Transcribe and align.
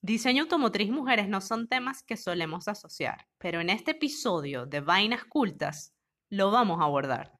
Diseño 0.00 0.44
automotriz 0.44 0.90
mujeres 0.90 1.28
no 1.28 1.40
son 1.40 1.66
temas 1.66 2.04
que 2.04 2.16
solemos 2.16 2.68
asociar, 2.68 3.26
pero 3.36 3.60
en 3.60 3.68
este 3.68 3.90
episodio 3.90 4.64
de 4.64 4.80
Vainas 4.80 5.24
Cultas 5.24 5.92
lo 6.30 6.52
vamos 6.52 6.80
a 6.80 6.84
abordar. 6.84 7.32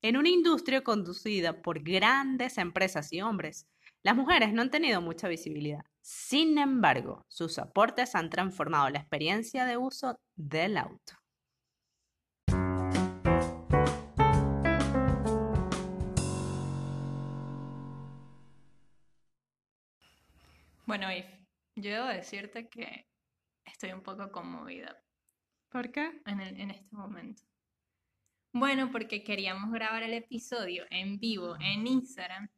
En 0.00 0.16
una 0.16 0.28
industria 0.28 0.82
conducida 0.84 1.60
por 1.60 1.82
grandes 1.82 2.56
empresas 2.58 3.12
y 3.12 3.20
hombres, 3.20 3.66
las 4.04 4.14
mujeres 4.14 4.52
no 4.52 4.62
han 4.62 4.70
tenido 4.70 5.00
mucha 5.00 5.26
visibilidad. 5.26 5.84
Sin 6.02 6.56
embargo, 6.58 7.24
sus 7.26 7.58
aportes 7.58 8.14
han 8.14 8.30
transformado 8.30 8.90
la 8.90 9.00
experiencia 9.00 9.64
de 9.64 9.76
uso 9.76 10.16
del 10.36 10.76
auto. 10.76 11.14
Bueno, 20.86 21.10
If, 21.10 21.43
yo 21.76 21.90
debo 21.90 22.06
decirte 22.06 22.68
que 22.68 23.08
estoy 23.64 23.92
un 23.92 24.02
poco 24.02 24.30
conmovida 24.30 24.96
¿Por 25.70 25.90
qué? 25.90 26.20
en, 26.26 26.40
el- 26.40 26.60
en 26.60 26.70
este 26.70 26.94
momento. 26.94 27.42
Bueno, 28.52 28.90
porque 28.92 29.24
queríamos 29.24 29.72
grabar 29.72 30.02
el 30.04 30.14
episodio 30.14 30.84
en 30.90 31.18
vivo 31.18 31.56
en 31.60 31.86
Instagram 31.86 32.48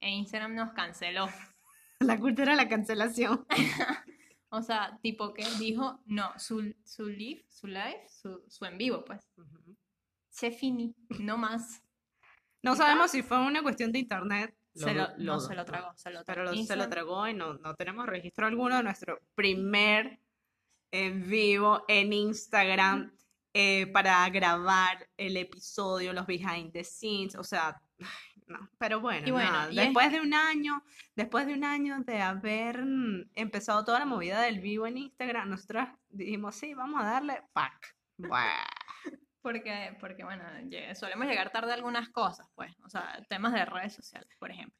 e 0.00 0.10
Instagram 0.10 0.54
nos 0.54 0.72
canceló. 0.72 1.28
La 2.00 2.18
cultura 2.18 2.50
de 2.52 2.56
la 2.56 2.68
cancelación. 2.68 3.46
O 4.56 4.62
sea, 4.62 5.00
tipo 5.02 5.34
que 5.34 5.44
dijo, 5.58 6.00
no, 6.06 6.32
su, 6.38 6.76
su 6.84 7.06
live, 7.08 7.44
su 7.48 7.66
live, 7.66 8.06
su, 8.08 8.40
su 8.46 8.64
en 8.64 8.78
vivo, 8.78 9.04
pues. 9.04 9.28
Se 10.30 10.52
fini, 10.52 10.94
no 11.18 11.36
más. 11.36 11.82
No 12.62 12.76
sabemos 12.76 13.10
si 13.10 13.24
fue 13.24 13.44
una 13.44 13.62
cuestión 13.64 13.90
de 13.90 13.98
internet. 13.98 14.56
Se 14.74 14.92
lo, 14.92 15.08
no, 15.18 15.38
se 15.40 15.54
lo 15.54 15.64
tragó, 15.64 15.92
se 15.96 16.10
lo 16.10 16.24
Pero 16.24 16.42
tragó. 16.44 16.56
lo- 16.56 16.64
se 16.66 16.76
lo 16.76 16.88
tragó 16.88 17.28
y 17.28 17.34
no, 17.34 17.54
no 17.54 17.74
tenemos 17.76 18.06
registro 18.06 18.46
alguno 18.46 18.76
de 18.76 18.82
nuestro 18.82 19.20
primer 19.34 20.18
en 20.90 21.28
vivo 21.28 21.84
en 21.88 22.12
Instagram 22.12 23.12
eh, 23.52 23.86
para 23.88 24.28
grabar 24.30 25.08
el 25.16 25.36
episodio, 25.36 26.12
los 26.12 26.26
behind 26.26 26.72
the 26.72 26.82
scenes, 26.82 27.36
o 27.36 27.44
sea, 27.44 27.80
no. 28.48 28.68
Pero 28.78 29.00
bueno, 29.00 29.26
Y 29.26 29.30
bueno, 29.30 29.52
nada, 29.52 29.72
y 29.72 29.78
es- 29.78 29.84
después 29.84 30.10
de 30.12 30.20
un 30.20 30.34
año, 30.34 30.82
después 31.14 31.46
de 31.46 31.54
un 31.54 31.62
año 31.64 32.00
de 32.00 32.20
haber 32.20 32.82
mm, 32.84 33.30
empezado 33.34 33.84
toda 33.84 34.00
la 34.00 34.06
movida 34.06 34.42
del 34.42 34.58
vivo 34.60 34.86
en 34.88 34.98
Instagram, 34.98 35.50
nosotros 35.50 35.86
dijimos, 36.10 36.56
sí, 36.56 36.74
vamos 36.74 37.00
a 37.00 37.04
darle 37.06 37.42
pack. 37.52 37.96
Buah. 38.16 38.64
Porque, 39.44 39.94
porque 40.00 40.24
bueno, 40.24 40.42
solemos 40.94 41.26
llegar 41.26 41.50
tarde 41.50 41.72
a 41.72 41.74
algunas 41.74 42.08
cosas, 42.08 42.48
pues. 42.54 42.72
O 42.82 42.88
sea, 42.88 43.22
temas 43.28 43.52
de 43.52 43.62
redes 43.66 43.92
sociales, 43.92 44.30
por 44.38 44.50
ejemplo. 44.50 44.74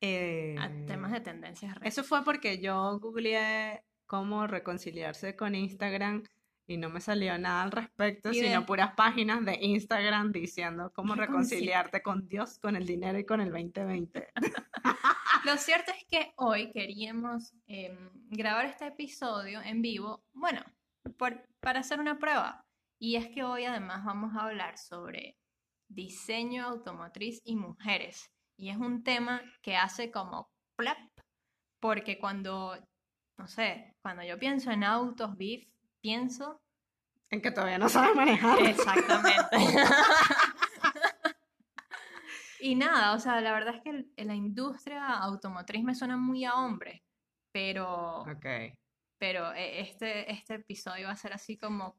A 0.00 0.86
temas 0.86 1.10
de 1.12 1.18
Eh, 1.18 1.20
tendencias 1.20 1.74
de 1.74 1.78
redes 1.80 1.92
Eso 1.98 2.02
fue 2.02 2.24
porque 2.24 2.58
yo 2.58 2.98
googleé 2.98 3.84
cómo 4.06 4.46
reconciliarse 4.46 5.36
con 5.36 5.54
Instagram 5.54 6.22
y 6.66 6.78
no 6.78 6.88
me 6.88 7.00
salió 7.02 7.36
nada 7.38 7.62
al 7.64 7.72
respecto, 7.72 8.32
Y 8.32 8.40
de- 8.40 8.48
sino 8.48 8.64
puras 8.64 8.94
páginas 8.96 9.44
de 9.44 9.58
Instagram 9.60 10.32
diciendo 10.32 10.90
cómo 10.94 11.14
Reconcili- 11.14 11.26
reconciliarte 11.26 12.02
con 12.02 12.26
Dios, 12.26 12.58
con 12.58 12.74
el 12.74 12.86
dinero 12.86 13.18
y 13.18 13.26
con 13.26 13.42
el 13.42 13.50
2020. 13.52 14.28
Lo 15.44 15.56
cierto 15.58 15.92
es 15.92 16.04
que 16.10 16.32
hoy 16.36 16.72
queríamos 16.72 17.52
em, 17.66 17.96
grabar 18.30 18.64
este 18.64 18.86
episodio 18.86 19.60
en 19.62 19.82
vivo, 19.82 20.24
bueno, 20.32 20.62
por- 21.18 21.46
para 21.60 21.80
hacer 21.80 22.00
una 22.00 22.18
prueba. 22.18 22.65
Y 22.98 23.16
es 23.16 23.28
que 23.28 23.44
hoy 23.44 23.64
además 23.64 24.04
vamos 24.04 24.34
a 24.34 24.44
hablar 24.44 24.78
sobre 24.78 25.38
diseño 25.88 26.66
automotriz 26.66 27.40
y 27.44 27.56
mujeres. 27.56 28.30
Y 28.56 28.70
es 28.70 28.76
un 28.78 29.02
tema 29.02 29.42
que 29.62 29.76
hace 29.76 30.10
como 30.10 30.50
plap, 30.76 30.98
porque 31.80 32.18
cuando, 32.18 32.76
no 33.38 33.48
sé, 33.48 33.94
cuando 34.02 34.22
yo 34.22 34.38
pienso 34.38 34.70
en 34.70 34.82
autos, 34.84 35.36
beef, 35.36 35.68
pienso 36.00 36.62
En 37.30 37.42
que 37.42 37.50
todavía 37.50 37.78
no 37.78 37.88
sabes 37.88 38.14
manejar. 38.14 38.60
Exactamente. 38.62 39.56
Y 42.58 42.74
nada, 42.74 43.14
o 43.14 43.18
sea, 43.18 43.40
la 43.42 43.52
verdad 43.52 43.76
es 43.76 43.82
que 43.82 44.24
la 44.24 44.34
industria 44.34 45.06
automotriz 45.18 45.84
me 45.84 45.94
suena 45.94 46.16
muy 46.16 46.44
a 46.44 46.54
hombre, 46.54 47.04
pero, 47.52 48.22
Ok. 48.22 48.46
pero 49.18 49.52
eh, 49.52 49.80
este, 49.80 50.32
este 50.32 50.54
episodio 50.54 51.06
va 51.06 51.12
a 51.12 51.16
ser 51.16 51.32
así 51.34 51.58
como, 51.58 51.96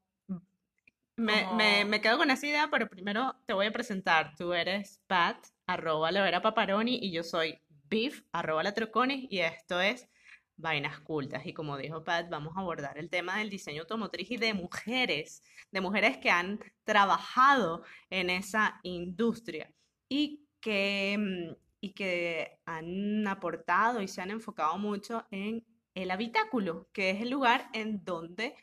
Me, 1.17 1.51
me, 1.55 1.83
me 1.83 1.99
quedo 1.99 2.17
con 2.17 2.29
esa 2.29 2.45
idea, 2.45 2.69
pero 2.69 2.87
primero 2.87 3.35
te 3.47 3.53
voy 3.53 3.65
a 3.65 3.71
presentar. 3.71 4.35
Tú 4.37 4.53
eres 4.53 5.01
Pat, 5.07 5.47
arroba 5.65 6.11
Levera 6.11 6.41
Paparoni, 6.43 6.99
y 7.01 7.11
yo 7.11 7.23
soy 7.23 7.59
Beef, 7.89 8.21
arroba 8.31 8.61
La 8.61 8.73
Troconis, 8.73 9.25
y 9.31 9.39
esto 9.39 9.81
es 9.81 10.07
Vainas 10.57 10.99
Cultas. 10.99 11.45
Y 11.45 11.53
como 11.53 11.75
dijo 11.75 12.03
Pat, 12.03 12.29
vamos 12.29 12.55
a 12.55 12.59
abordar 12.59 12.99
el 12.99 13.09
tema 13.09 13.37
del 13.37 13.49
diseño 13.49 13.81
automotriz 13.81 14.29
y 14.29 14.37
de 14.37 14.53
mujeres, 14.53 15.43
de 15.71 15.81
mujeres 15.81 16.17
que 16.17 16.29
han 16.29 16.59
trabajado 16.83 17.83
en 18.11 18.29
esa 18.29 18.79
industria 18.83 19.73
y 20.07 20.47
que, 20.59 21.17
mm, 21.17 21.55
y 21.81 21.93
que 21.93 22.59
han 22.65 23.27
aportado 23.27 24.01
y 24.01 24.07
se 24.07 24.21
han 24.21 24.31
enfocado 24.31 24.77
mucho 24.77 25.25
en 25.31 25.65
el 25.95 26.11
habitáculo, 26.11 26.89
que 26.93 27.09
es 27.09 27.21
el 27.21 27.31
lugar 27.31 27.69
en 27.73 28.03
donde, 28.03 28.55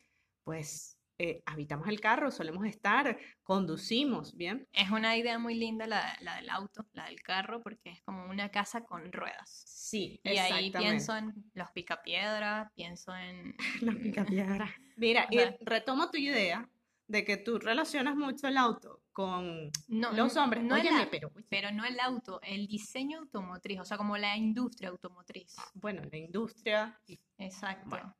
pues, 0.45 1.01
eh, 1.25 1.43
habitamos 1.47 1.89
el 1.89 2.01
carro, 2.01 2.31
solemos 2.31 2.67
estar, 2.67 3.19
conducimos, 3.43 4.37
¿bien? 4.37 4.67
es 4.73 4.91
una 4.91 5.17
idea 5.17 5.39
muy 5.39 5.55
linda 5.55 5.87
la, 5.87 6.17
la 6.21 6.37
del 6.37 6.51
auto, 6.51 6.87
la 6.93 7.07
del 7.07 7.21
carro, 7.23 7.63
porque 7.63 7.91
es 7.91 8.03
como 8.03 8.27
una 8.27 8.51
casa 8.51 8.83
con 8.85 9.11
ruedas. 9.13 9.65
Sí, 9.67 10.21
Y 10.23 10.37
ahí 10.37 10.71
pienso 10.71 11.17
en 11.17 11.33
los 11.55 11.71
picapiedra, 11.71 12.71
pienso 12.75 13.15
en... 13.17 13.55
Los 13.81 13.97
picapiedras. 13.97 14.71
Mira, 14.97 15.27
y 15.31 15.39
retomo 15.65 16.11
tu 16.11 16.19
idea 16.19 16.69
de 17.07 17.25
que 17.25 17.37
tú 17.37 17.59
relacionas 17.59 18.17
mucho 18.17 18.49
el 18.49 18.57
auto 18.57 19.01
con 19.13 19.71
No, 19.89 20.13
los 20.13 20.37
hombres. 20.37 20.63
no 20.65 20.75
Óyeme, 20.75 21.07
pero, 21.11 21.31
oye, 21.35 21.47
pero 21.49 21.71
no 21.71 21.85
el 21.85 21.99
auto, 22.01 22.41
el 22.43 22.67
diseño 22.67 23.19
automotriz, 23.21 23.81
o 23.81 23.85
sea, 23.85 23.97
como 23.97 24.17
la 24.17 24.37
industria 24.37 24.89
automotriz. 24.91 25.55
bueno, 25.75 26.03
la 26.11 26.17
industria, 26.19 26.99
y- 27.07 27.19
Exacto. 27.39 27.89
Bueno, 27.89 28.15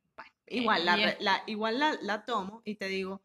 igual, 0.47 0.85
la, 0.85 0.95
re- 0.95 1.09
es- 1.09 1.21
la- 1.21 1.43
igual 1.47 1.79
la, 1.79 1.97
la 2.01 2.25
tomo 2.25 2.61
y 2.65 2.75
te 2.75 2.87
digo 2.87 3.21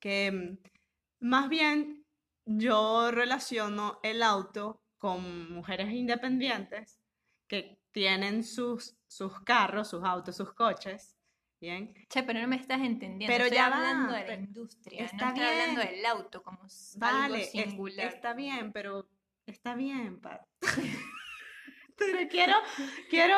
que 0.00 0.30
mm, 0.32 1.26
más 1.26 1.48
bien 1.48 2.04
yo 2.44 3.10
relaciono 3.10 3.98
el 4.02 4.22
auto 4.22 4.82
con 4.98 5.52
mujeres 5.52 5.90
independientes 5.92 7.00
que 7.48 7.78
tienen 7.92 8.44
sus, 8.44 8.96
sus 9.06 9.40
carros, 9.40 9.88
sus 9.90 10.04
autos, 10.04 10.36
sus 10.36 10.52
coches, 10.52 11.16
¿bien? 11.60 11.94
Che, 12.08 12.22
pero 12.22 12.40
no 12.40 12.48
me 12.48 12.56
estás 12.56 12.80
entendiendo. 12.80 13.26
Pero 13.32 13.44
estoy 13.44 13.58
ya 13.58 13.68
va, 13.68 13.76
hablando 13.76 14.12
de 14.14 14.26
la 14.26 14.34
industria, 14.34 15.00
no 15.00 15.06
está 15.06 15.28
estoy 15.28 15.44
hablando 15.44 15.80
bien. 15.80 15.94
del 15.94 16.06
auto 16.06 16.42
como 16.42 16.60
Vale, 16.96 17.24
algo 17.24 17.36
es- 17.36 17.50
singular. 17.50 18.06
está 18.06 18.34
bien, 18.34 18.72
pero 18.72 19.08
está 19.46 19.74
bien, 19.74 20.20
Pat. 20.20 20.42
Pero 21.98 22.28
quiero, 22.28 22.54
quiero 23.08 23.36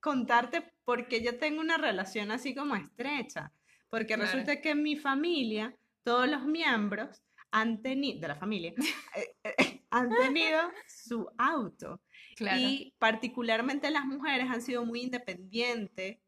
contarte 0.00 0.72
porque 0.84 1.22
yo 1.22 1.38
tengo 1.38 1.60
una 1.60 1.76
relación 1.78 2.30
así 2.30 2.54
como 2.54 2.74
estrecha. 2.76 3.52
Porque 3.88 4.14
Claro. 4.14 4.22
resulta 4.22 4.60
que 4.60 4.70
en 4.70 4.82
mi 4.82 4.96
familia, 4.96 5.76
todos 6.04 6.28
los 6.28 6.44
miembros 6.44 7.22
han 7.50 7.82
tenido, 7.82 8.20
de 8.20 8.28
la 8.28 8.36
familia, 8.36 8.72
eh, 9.16 9.34
eh, 9.44 9.84
han 9.90 10.08
tenido 10.10 10.70
su 10.86 11.28
auto. 11.36 12.00
Claro. 12.36 12.58
Y 12.60 12.94
particularmente 12.98 13.90
las 13.90 14.04
mujeres 14.04 14.48
han 14.48 14.62
sido 14.62 14.84
muy 14.84 15.02
independientes 15.02 16.18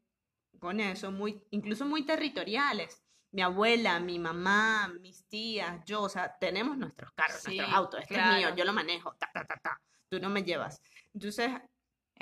con 0.59 0.81
eso, 0.81 1.11
muy, 1.13 1.41
incluso 1.51 1.87
muy 1.87 2.05
territoriales. 2.05 3.03
Mi 3.31 3.43
abuela, 3.43 3.99
mi 3.99 4.19
mamá, 4.19 4.93
mis 5.01 5.25
tías, 5.27 5.83
yo, 5.87 6.03
o 6.03 6.09
sea, 6.09 6.37
tenemos 6.39 6.77
nuestros 6.77 7.13
carros, 7.13 7.41
Sí, 7.41 7.57
nuestros 7.57 7.75
autos. 7.75 8.01
Este 8.03 8.17
es 8.17 8.27
mío, 8.37 8.55
yo 8.55 8.65
lo 8.65 8.73
manejo, 8.73 9.15
ta, 9.19 9.31
ta, 9.33 9.45
ta, 9.47 9.57
ta. 9.63 9.81
Tú 10.09 10.21
no 10.21 10.29
me 10.29 10.43
llevas. 10.43 10.83
Entonces, 11.15 11.51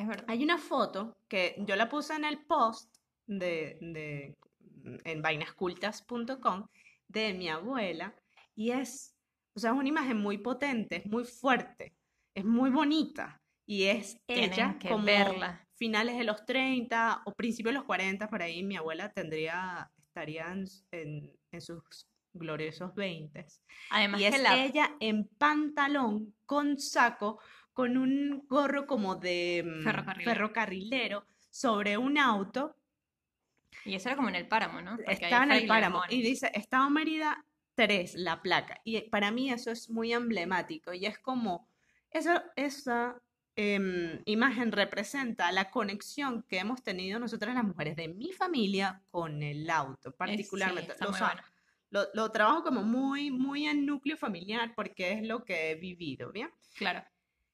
Es 0.00 0.06
verdad. 0.06 0.24
hay 0.28 0.42
una 0.42 0.58
foto 0.58 1.16
que 1.28 1.56
yo 1.66 1.76
la 1.76 1.88
puse 1.88 2.14
en 2.14 2.24
el 2.24 2.38
post 2.46 2.94
de, 3.26 3.78
de 3.80 4.36
en 5.04 5.22
vainascultas.com 5.22 6.66
de 7.08 7.34
mi 7.34 7.48
abuela 7.48 8.14
y 8.54 8.70
es, 8.70 9.14
o 9.54 9.60
sea, 9.60 9.70
es 9.72 9.76
una 9.76 9.88
imagen 9.88 10.16
muy 10.18 10.38
potente, 10.38 10.96
es 10.96 11.06
muy 11.06 11.24
fuerte, 11.24 11.94
es 12.34 12.44
muy 12.44 12.70
bonita 12.70 13.40
y 13.66 13.84
es 13.84 14.16
Tienen 14.26 14.52
ella 14.52 14.76
que 14.78 14.88
como 14.88 15.04
verla. 15.04 15.66
finales 15.76 16.16
de 16.16 16.24
los 16.24 16.44
30 16.46 17.22
o 17.26 17.32
principios 17.32 17.72
de 17.74 17.78
los 17.78 17.84
40 17.86 18.28
por 18.28 18.42
ahí 18.42 18.62
mi 18.62 18.76
abuela 18.76 19.10
tendría 19.12 19.90
estaría 20.06 20.50
en, 20.52 20.64
en- 20.92 21.32
en 21.52 21.60
sus 21.60 21.82
gloriosos 22.32 22.94
20 22.94 23.44
Además 23.90 24.20
y 24.20 24.24
que 24.24 24.28
es 24.36 24.42
la... 24.42 24.64
ella 24.64 24.90
en 25.00 25.26
pantalón 25.38 26.34
con 26.46 26.78
saco 26.78 27.40
con 27.80 27.96
un 27.96 28.44
gorro 28.46 28.86
como 28.86 29.16
de 29.16 29.62
mm, 29.64 29.82
Ferrocarrilero. 29.82 30.30
ferrocarrilero 30.30 31.26
sobre 31.48 31.96
un 31.96 32.18
auto 32.18 32.76
Y 33.84 33.94
eso 33.94 34.08
era 34.10 34.16
como 34.16 34.28
en 34.28 34.34
el 34.34 34.46
páramo, 34.48 34.82
¿no? 34.82 34.96
Porque 34.96 35.24
estaba 35.24 35.44
en 35.44 35.52
el 35.52 35.66
páramo 35.66 36.02
y 36.10 36.20
dice, 36.22 36.50
Estado 36.54 36.90
Mérida 36.90 37.44
3, 37.74 38.16
la 38.16 38.42
placa. 38.42 38.80
Y 38.84 39.00
para 39.08 39.30
mí 39.30 39.50
eso 39.50 39.70
es 39.70 39.88
muy 39.88 40.12
emblemático 40.12 40.92
y 40.92 41.06
es 41.06 41.18
como, 41.18 41.66
eso, 42.10 42.42
esa 42.56 43.16
em, 43.56 44.20
imagen 44.26 44.72
representa 44.72 45.50
la 45.52 45.70
conexión 45.70 46.42
que 46.48 46.58
hemos 46.58 46.82
tenido 46.82 47.18
nosotras 47.18 47.54
las 47.54 47.64
mujeres 47.64 47.96
de 47.96 48.08
mi 48.08 48.32
familia 48.32 49.02
con 49.10 49.42
el 49.42 49.70
auto, 49.70 50.14
particularmente. 50.14 50.92
está 50.92 51.06
O 51.06 51.12
muy 51.12 51.18
sea, 51.18 51.28
bueno. 51.28 51.42
lo, 51.90 52.02
lo 52.12 52.30
trabajo 52.30 52.62
como 52.62 52.82
muy, 52.82 53.30
muy 53.30 53.66
en 53.66 53.86
núcleo 53.86 54.18
familiar 54.18 54.74
porque 54.74 55.12
es 55.12 55.22
lo 55.26 55.44
que 55.44 55.70
he 55.70 55.74
vivido, 55.76 56.30
¿bien? 56.32 56.50
Claro. 56.74 57.02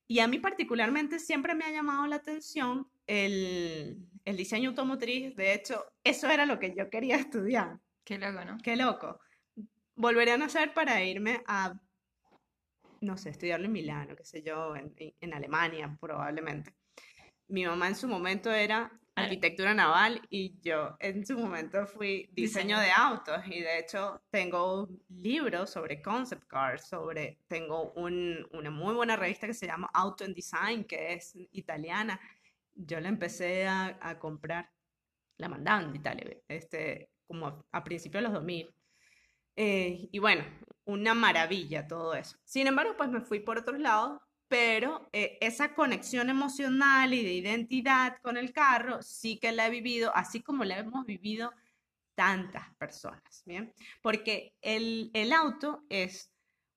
Y 0.09 0.21
a 0.21 0.29
mí 0.29 0.39
particularmente 0.39 1.19
siempre 1.19 1.55
me 1.55 1.65
ha 1.65 1.71
llamado 1.71 2.07
la 2.07 2.17
atención 2.17 2.89
el, 3.07 3.99
el 4.25 4.37
diseño 4.37 4.71
automotriz. 4.71 5.35
De 5.37 5.53
hecho, 5.53 5.85
eso 6.05 6.29
era 6.31 6.47
lo 6.47 6.59
que 6.59 6.75
yo 6.77 6.89
quería 6.91 7.17
estudiar. 7.17 7.81
Qué 8.05 8.19
loco, 8.19 8.45
¿no? 8.45 8.57
Qué 8.59 8.77
loco. 8.77 9.21
Volveré 9.97 10.33
a 10.33 10.37
nacer 10.39 10.73
para 10.75 11.03
irme 11.03 11.43
a, 11.47 11.81
no 13.01 13.17
sé, 13.17 13.31
estudiarlo 13.31 13.67
en 13.67 13.73
Milano, 13.73 14.15
qué 14.15 14.25
sé 14.25 14.43
yo, 14.43 14.77
en, 14.77 14.95
en- 15.21 15.35
Alemania 15.35 15.97
probablemente. 16.01 16.75
Mi 17.49 17.65
mamá 17.65 17.89
en 17.89 17.97
su 17.97 18.07
momento 18.09 18.53
era 18.53 18.93
arquitectura 19.17 19.75
naval 19.75 20.21
y 20.31 20.61
yo 20.63 20.97
en 21.01 21.25
su 21.27 21.39
momento 21.39 21.87
fui 21.87 22.29
diseño 22.33 22.79
de 22.79 22.91
autos 22.91 23.41
y 23.47 23.61
de 23.61 23.79
hecho 23.79 24.23
tengo 24.31 24.89
libros 25.09 25.71
sobre 25.71 26.03
concept 26.03 26.45
cars, 26.47 26.87
sobre, 26.89 27.39
tengo 27.49 27.93
un- 27.95 28.47
una 28.53 28.71
muy 28.71 28.95
buena 28.95 29.17
revista 29.17 29.47
que 29.47 29.55
se 29.55 29.67
llama 29.67 29.91
Auto 29.95 30.25
and 30.25 30.35
Design, 30.35 30.85
que 30.85 31.15
es 31.15 31.33
italiana. 31.53 32.21
Yo 32.75 33.01
la 33.01 33.09
empecé 33.09 33.67
a, 33.67 33.99
a 34.01 34.19
comprar, 34.19 34.71
la 35.39 35.49
mandaban 35.49 35.93
de 35.93 35.99
Italia, 35.99 36.37
este, 36.49 37.11
como 37.27 37.47
a, 37.47 37.65
a 37.73 37.85
principios 37.85 38.21
de 38.23 38.29
los 38.29 38.33
2000. 38.35 38.75
Eh, 39.57 40.09
y 40.13 40.19
bueno, 40.19 40.45
una 40.85 41.15
maravilla 41.15 41.87
todo 41.89 42.15
eso. 42.15 42.37
Sin 42.45 42.67
embargo, 42.67 42.95
pues 42.97 43.09
me 43.11 43.21
fui 43.23 43.41
por 43.41 43.59
otros 43.59 43.81
lados, 43.81 44.21
pero 44.49 45.09
eh, 45.13 45.39
esa 45.41 45.75
conexión 45.75 46.31
emocional 46.31 47.13
y 47.13 47.23
de 47.23 47.33
identidad 47.33 48.19
con 48.23 48.37
el 48.37 48.53
carro 48.53 49.03
sí 49.03 49.39
que 49.39 49.53
la 49.53 49.67
he 49.67 49.71
vivido, 49.71 50.15
así 50.15 50.43
como 50.43 50.65
la 50.65 50.79
hemos 50.79 51.05
vivido 51.05 51.53
tantas 52.15 52.75
personas, 52.77 53.43
¿bien? 53.45 53.73
Porque 54.01 54.55
el, 54.63 55.11
el 55.15 55.33
auto 55.33 55.85
es 55.89 56.33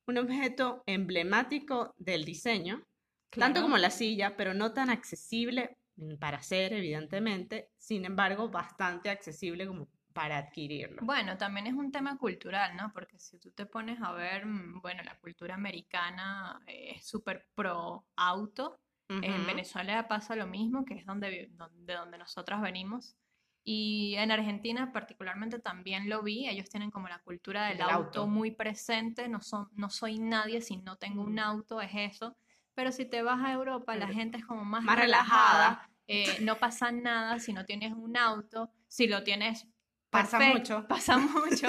un 0.08 0.18
objeto 0.18 0.84
emblemático 0.86 1.94
del 1.98 2.26
diseño, 2.26 2.84
tanto 3.30 3.62
como 3.62 3.78
la 3.78 3.92
silla, 3.92 4.36
pero 4.36 4.54
no 4.54 4.74
tan 4.74 4.90
accesible 4.90 5.78
para 6.20 6.38
hacer, 6.38 6.74
evidentemente, 6.74 7.70
sin 7.78 8.06
embargo, 8.06 8.50
bastante 8.50 9.10
accesible 9.10 9.68
como 9.68 9.88
para 10.14 10.38
adquirirlo. 10.38 11.02
Bueno, 11.04 11.38
también 11.38 11.68
es 11.68 11.74
un 11.74 11.92
tema 11.92 12.18
cultural, 12.18 12.76
¿no? 12.76 12.92
Porque 12.94 13.20
si 13.20 13.38
tú 13.40 13.52
te 13.52 13.66
pones 13.66 14.02
a 14.02 14.12
ver, 14.12 14.46
mm, 14.46 14.82
bueno, 14.82 15.04
la 15.04 15.18
cultura 15.20 15.56
americana 15.56 16.60
eh, 16.68 16.94
es 16.96 17.06
súper 17.08 17.48
pro 17.56 18.06
auto. 18.16 18.80
En. 19.08 19.46
Venezuela 19.48 20.08
pasa 20.08 20.36
lo 20.36 20.46
mismo, 20.46 20.86
que 20.86 20.94
es 20.94 21.06
donde, 21.06 21.50
de 21.74 21.94
donde 21.96 22.18
nosotras 22.20 22.62
venimos. 22.62 23.16
Y 23.64 24.14
en 24.18 24.32
Argentina 24.32 24.92
particularmente 24.94 25.60
también 25.60 26.10
lo 26.10 26.22
vi. 26.22 26.48
Ellos 26.48 26.70
tienen 26.70 26.92
como 26.92 27.08
la 27.08 27.18
cultura 27.20 27.68
del 27.68 27.82
auto 27.82 27.96
auto. 28.22 28.28
muy 28.28 28.52
presente. 28.52 29.28
No 29.28 29.42
son, 29.42 29.68
no 29.74 29.90
soy 29.90 30.20
nadie 30.20 30.62
si 30.62 30.78
no 30.78 30.96
tengo 30.98 31.24
un 31.24 31.36
Mm. 31.36 31.40
auto, 31.40 31.82
es 31.82 31.92
eso. 31.94 32.38
Pero 32.76 32.92
si 32.92 33.06
te 33.06 33.22
vas 33.24 33.44
a 33.44 33.52
Europa, 33.52 33.96
la 33.96 34.08
gente 34.08 34.38
es 34.38 34.46
como 34.46 34.64
más 34.64 34.84
más 34.84 34.98
relajada. 35.00 35.54
relajada. 35.70 35.90
eh, 36.08 36.38
no 36.42 36.58
pasa 36.58 36.92
nada 36.92 37.40
si 37.40 37.52
no 37.54 37.66
tienes 37.66 37.94
un 37.94 38.16
auto. 38.16 38.72
Si 38.88 39.08
lo 39.08 39.24
tienes, 39.24 39.68
Pasa 40.12 40.40
mucho. 40.40 40.88
Pasa 40.88 41.18
mucho. 41.18 41.68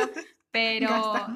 Pero 0.51 0.89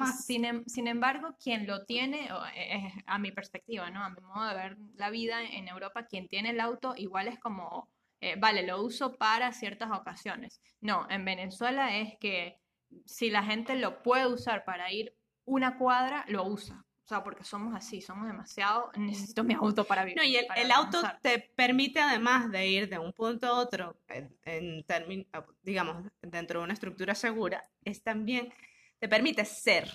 sin, 0.03 0.43
em- 0.45 0.65
sin 0.65 0.87
embargo, 0.87 1.37
quien 1.41 1.67
lo 1.67 1.85
tiene, 1.85 2.25
eh, 2.55 2.87
es 2.87 3.03
a 3.05 3.17
mi 3.17 3.31
perspectiva, 3.31 3.89
¿no? 3.89 4.03
A 4.03 4.09
mi 4.09 4.21
modo 4.21 4.47
de 4.49 4.55
ver 4.55 4.77
la 4.95 5.09
vida 5.09 5.41
en 5.43 5.67
Europa, 5.69 6.05
quien 6.05 6.27
tiene 6.27 6.49
el 6.49 6.59
auto 6.59 6.93
igual 6.97 7.27
es 7.29 7.39
como, 7.39 7.89
eh, 8.19 8.35
vale, 8.37 8.63
lo 8.63 8.81
uso 8.81 9.13
para 9.13 9.53
ciertas 9.53 9.91
ocasiones. 9.91 10.61
No, 10.81 11.07
en 11.09 11.23
Venezuela 11.23 11.97
es 11.97 12.17
que 12.19 12.59
si 13.05 13.29
la 13.29 13.43
gente 13.43 13.75
lo 13.75 14.03
puede 14.03 14.27
usar 14.27 14.65
para 14.65 14.91
ir 14.91 15.15
una 15.45 15.77
cuadra, 15.77 16.25
lo 16.27 16.43
usa. 16.45 16.85
O 17.05 17.07
sea, 17.07 17.23
porque 17.23 17.43
somos 17.43 17.75
así, 17.75 18.01
somos 18.01 18.25
demasiado, 18.25 18.89
necesito 18.97 19.43
mi 19.43 19.53
auto 19.53 19.83
para 19.85 20.03
vivir. 20.05 20.17
No, 20.17 20.23
y 20.23 20.37
el, 20.37 20.47
el 20.55 20.71
auto 20.71 21.03
te 21.21 21.37
permite 21.37 21.99
además 21.99 22.49
de 22.51 22.67
ir 22.67 22.89
de 22.89 22.97
un 22.97 23.13
punto 23.13 23.45
a 23.45 23.53
otro, 23.59 23.95
en, 24.07 24.35
en 24.43 24.83
términ- 24.87 25.27
digamos, 25.61 26.03
dentro 26.23 26.59
de 26.59 26.63
una 26.63 26.73
estructura 26.73 27.13
segura, 27.13 27.63
es 27.83 28.01
también, 28.01 28.51
te 28.97 29.07
permite 29.07 29.45
ser 29.45 29.87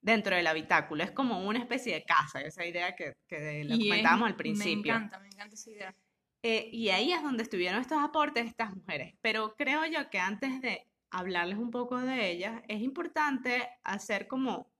dentro 0.00 0.34
del 0.34 0.46
habitáculo. 0.46 1.04
Es 1.04 1.10
como 1.10 1.46
una 1.46 1.58
especie 1.58 1.92
de 1.92 2.04
casa, 2.04 2.40
esa 2.40 2.64
idea 2.64 2.96
que, 2.96 3.18
que 3.28 3.62
lo 3.64 3.76
comentábamos 3.76 4.24
al 4.26 4.32
Me 4.32 4.38
principio. 4.38 4.94
encanta, 4.94 5.18
me 5.18 5.26
encanta 5.26 5.54
esa 5.56 5.70
idea. 5.70 5.94
Eh, 6.42 6.70
y 6.72 6.88
ahí 6.88 7.12
es 7.12 7.22
donde 7.22 7.42
estuvieron 7.42 7.82
estos 7.82 8.02
aportes 8.02 8.46
estas 8.46 8.74
mujeres. 8.74 9.14
Pero 9.20 9.54
creo 9.56 9.84
yo 9.84 10.08
que 10.08 10.20
antes 10.20 10.62
de 10.62 10.86
hablarles 11.10 11.58
un 11.58 11.70
poco 11.70 11.98
de 12.00 12.30
ellas, 12.30 12.62
es 12.68 12.80
importante 12.80 13.68
hacer 13.84 14.26
como. 14.26 14.70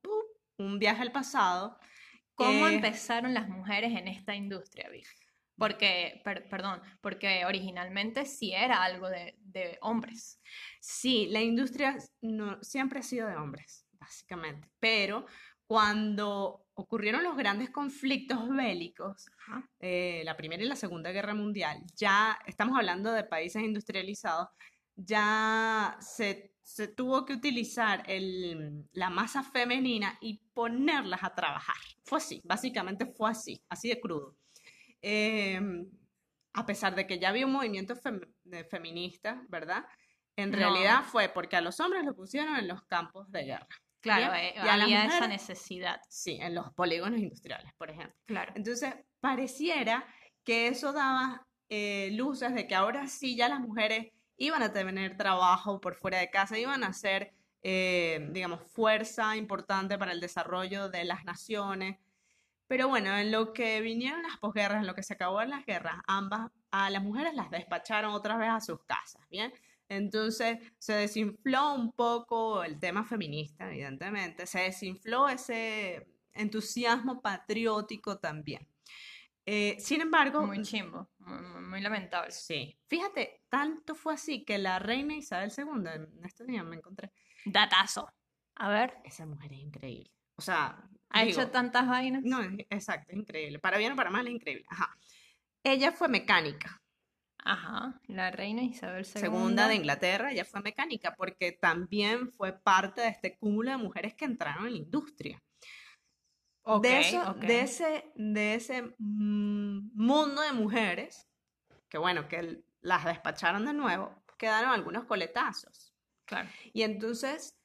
Un 0.58 0.79
viaje 0.79 1.03
al 1.03 1.12
pasado. 1.12 1.79
¿Cómo 2.35 2.67
que- 2.67 2.75
empezaron 2.75 3.35
las 3.35 3.49
mujeres 3.49 3.93
en 3.93 4.08
esta 4.08 4.35
industria, 4.35 4.88
Vic? 4.91 5.06
Porque, 5.58 6.20
per- 6.23 6.49
perdón, 6.50 6.82
porque 7.00 7.47
originalmente 7.47 8.26
sí 8.26 8.53
era 8.53 8.82
algo 8.82 9.08
de, 9.08 9.37
de 9.38 9.79
hombres. 9.81 10.38
Sí, 10.81 11.29
la 11.31 11.41
industria 11.41 11.97
no, 12.20 12.62
siempre 12.62 13.00
ha 13.00 13.03
sido 13.03 13.26
de 13.26 13.37
hombres, 13.37 13.87
básicamente. 13.93 14.69
Pero 14.79 15.25
cuando 15.67 16.67
ocurrieron 16.75 17.25
los 17.25 17.37
grandes 17.38 17.70
conflictos 17.70 18.49
bélicos, 18.50 19.31
eh, 19.81 20.20
la 20.26 20.37
Primera 20.37 20.62
y 20.62 20.67
la 20.67 20.76
Segunda 20.76 21.11
Guerra 21.11 21.35
Mundial, 21.35 21.82
ya 21.94 22.38
estamos 22.47 22.76
hablando 22.76 23.11
de 23.12 23.25
países 23.25 23.62
industrializados, 23.62 24.49
ya 24.96 25.96
se, 26.00 26.54
se 26.62 26.88
tuvo 26.88 27.25
que 27.25 27.34
utilizar 27.34 28.02
el- 28.06 28.88
la 28.93 29.10
masa 29.10 29.43
femenina 29.43 30.16
y 30.20 30.40
ponerlas 30.54 31.22
a 31.22 31.34
trabajar. 31.34 31.76
Fue 32.04 32.19
así, 32.19 32.40
básicamente 32.44 33.06
fue 33.06 33.31
así, 33.31 33.62
así 33.69 33.88
de 33.88 34.00
crudo. 34.00 34.37
Em, 35.02 35.87
a 36.54 36.64
pesar 36.66 36.94
de 36.94 37.06
que 37.06 37.19
ya 37.19 37.28
había 37.28 37.46
un 37.46 37.52
movimiento 37.52 37.94
fem- 37.94 38.26
de 38.44 38.64
feminista, 38.64 39.44
¿verdad? 39.48 39.84
En 40.37 40.50
No. 40.50 40.56
realidad 40.56 41.02
fue 41.04 41.28
porque 41.28 41.56
a 41.56 41.60
los 41.60 41.78
hombres 41.81 42.04
los 42.04 42.14
pusieron 42.16 42.56
en 42.56 42.66
los 42.69 42.82
campos 42.87 43.31
de 43.31 43.44
guerra. 43.44 43.69
Claro, 44.00 44.34
eh, 44.34 44.54
y 44.56 44.69
había 44.69 45.04
esa 45.04 45.14
mujer- 45.16 45.28
necesidad. 45.28 46.00
Sí, 46.08 46.38
en 46.40 46.54
los 46.54 46.72
polígonos 46.75 47.19
industriales, 47.20 47.72
por 47.75 47.90
ejemplo. 47.90 48.14
Claro. 48.26 48.52
Entonces, 48.54 48.94
pareciera 49.20 50.06
que 50.44 50.69
eso 50.69 50.93
daba 50.93 51.46
eh, 51.69 52.10
luces 52.12 52.54
de 52.54 52.69
que 52.69 52.76
ahora 52.76 53.08
sí 53.08 53.34
ya 53.37 53.48
las 53.48 53.58
mujeres 53.58 54.12
iban 54.37 54.62
a 54.62 54.73
tener 54.73 55.17
trabajo 55.17 55.81
por 55.81 55.94
fuera 55.94 56.19
de 56.19 56.31
casa, 56.31 56.59
iban 56.59 56.85
a 56.85 56.93
ser, 56.93 57.32
eh, 57.63 58.29
digamos, 58.32 58.63
fuerza 58.63 59.37
importante 59.37 59.99
para 59.99 60.13
el 60.13 60.20
desarrollo 60.20 60.89
de 60.89 61.05
las 61.05 61.25
naciones. 61.25 61.99
Pero 62.69 62.89
bueno, 62.89 63.17
en 63.17 63.31
lo 63.31 63.53
que 63.53 63.81
vinieron 63.81 64.22
las 64.22 64.39
posguerras, 64.39 64.81
en 64.81 64.87
lo 64.87 64.94
que 64.94 65.03
se 65.03 65.15
acabó 65.15 65.41
en 65.41 65.51
las 65.51 65.65
guerras, 65.65 65.96
ambas, 66.06 66.51
a 66.70 66.91
las 66.91 67.03
mujeres 67.03 67.34
las 67.34 67.51
despacharon 67.51 68.13
otra 68.13 68.37
vez 68.37 68.51
a 68.51 68.60
sus 68.60 68.82
casas, 68.84 69.22
¿bien? 69.31 69.53
Entonces 69.89 70.58
se 70.79 70.94
desinfló 70.94 71.75
un 71.75 71.93
poco 71.93 72.65
el 72.65 72.81
tema 72.81 73.05
feminista, 73.05 73.70
evidentemente, 73.70 74.46
se 74.46 74.60
desinfló 74.60 75.29
ese 75.29 76.08
entusiasmo 76.32 77.22
patriótico 77.22 78.19
también. 78.19 78.67
Eh, 79.48 79.76
sin 79.79 80.00
embargo, 80.00 80.44
Muy 80.44 80.62
chimbo, 80.62 81.08
muy, 81.19 81.41
muy- 81.41 81.60
muy 81.62 81.81
lamentable. 81.81 82.32
sí, 82.32 82.76
fíjate, 82.88 83.43
tanto 83.48 83.94
fue 83.94 84.15
así 84.15 84.44
que 84.44 84.58
la 84.58 84.81
reina 84.81 85.15
Isabel 85.15 85.53
II, 85.56 85.88
en 85.94 86.24
estos 86.24 86.46
días 86.48 86.65
me 86.65 86.76
encontré, 86.76 87.12
Datazo. 87.44 88.12
A 88.56 88.69
ver, 88.69 88.98
esa 89.05 89.24
mujer 89.24 89.53
es 89.53 89.60
increíble. 89.60 90.10
O 90.34 90.43
sea, 90.43 90.82
ha 91.10 91.22
digo, 91.24 91.41
hecho 91.41 91.50
tantas 91.53 91.86
vainas. 91.86 92.22
no, 92.24 92.41
exacto, 92.70 93.12
es 93.12 93.19
increíble. 93.19 93.58
Para 93.60 93.79
bien 93.79 93.93
o 93.93 93.96
para 93.96 94.10
mal 94.10 94.26
es 94.26 94.34
increíble. 94.34 94.65
Ajá. 94.69 94.98
Ella 95.62 95.93
fue 95.93 96.08
mecánica. 96.08 96.82
Ajá, 97.38 98.00
la 98.08 98.32
reina 98.32 98.62
Isabel 98.62 99.05
II. 99.06 99.20
segunda 99.20 99.69
de 99.69 99.76
Inglaterra, 99.76 100.32
ella 100.32 100.44
fue 100.44 100.60
mecánica 100.62 101.15
porque 101.15 101.53
también 101.53 102.32
fue 102.32 102.53
parte 102.58 103.00
de 103.03 103.08
este 103.08 103.36
cúmulo 103.38 103.70
de 103.70 103.76
mujeres 103.76 104.15
que 104.15 104.24
entraron 104.24 104.67
en 104.67 104.72
la 104.72 104.79
industria. 104.79 105.41
De, 106.82 106.99
eso, 106.99 107.35
de 107.35 107.61
ese, 107.61 108.13
de 108.17 108.55
ese 108.56 108.82
mm, 108.99 109.91
mundo 109.94 110.43
de 110.43 110.53
mujeres, 110.53 111.29
que 111.89 111.96
bueno, 111.96 112.27
que 112.27 112.65
las 112.81 113.05
despacharon 113.05 113.65
de 113.67 113.73
nuevo, 113.73 114.23
quedaron 114.37 114.70
algunos 114.70 115.05
coletazos. 115.05 115.94
Claro. 116.25 116.49
Y 116.73 116.82
entonces, 116.82 117.56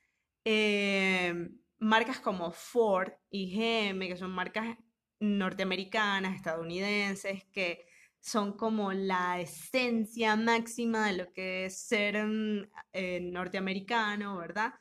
eh, 0.46 1.50
marcas 1.80 2.20
como 2.20 2.52
Ford 2.52 3.12
y 3.32 3.56
GM, 3.56 4.08
que 4.08 4.18
son 4.18 4.30
marcas 4.32 4.78
norteamericanas, 5.20 6.36
estadounidenses, 6.36 7.44
que 7.46 7.88
son 8.20 8.56
como 8.56 8.94
la 8.94 9.40
esencia 9.40 10.36
máxima 10.36 11.08
de 11.08 11.14
lo 11.14 11.34
que 11.34 11.66
es 11.66 11.82
ser 11.82 12.24
mm, 12.24 12.70
eh, 12.94 13.20
norteamericano, 13.20 14.38
¿verdad? 14.38 14.76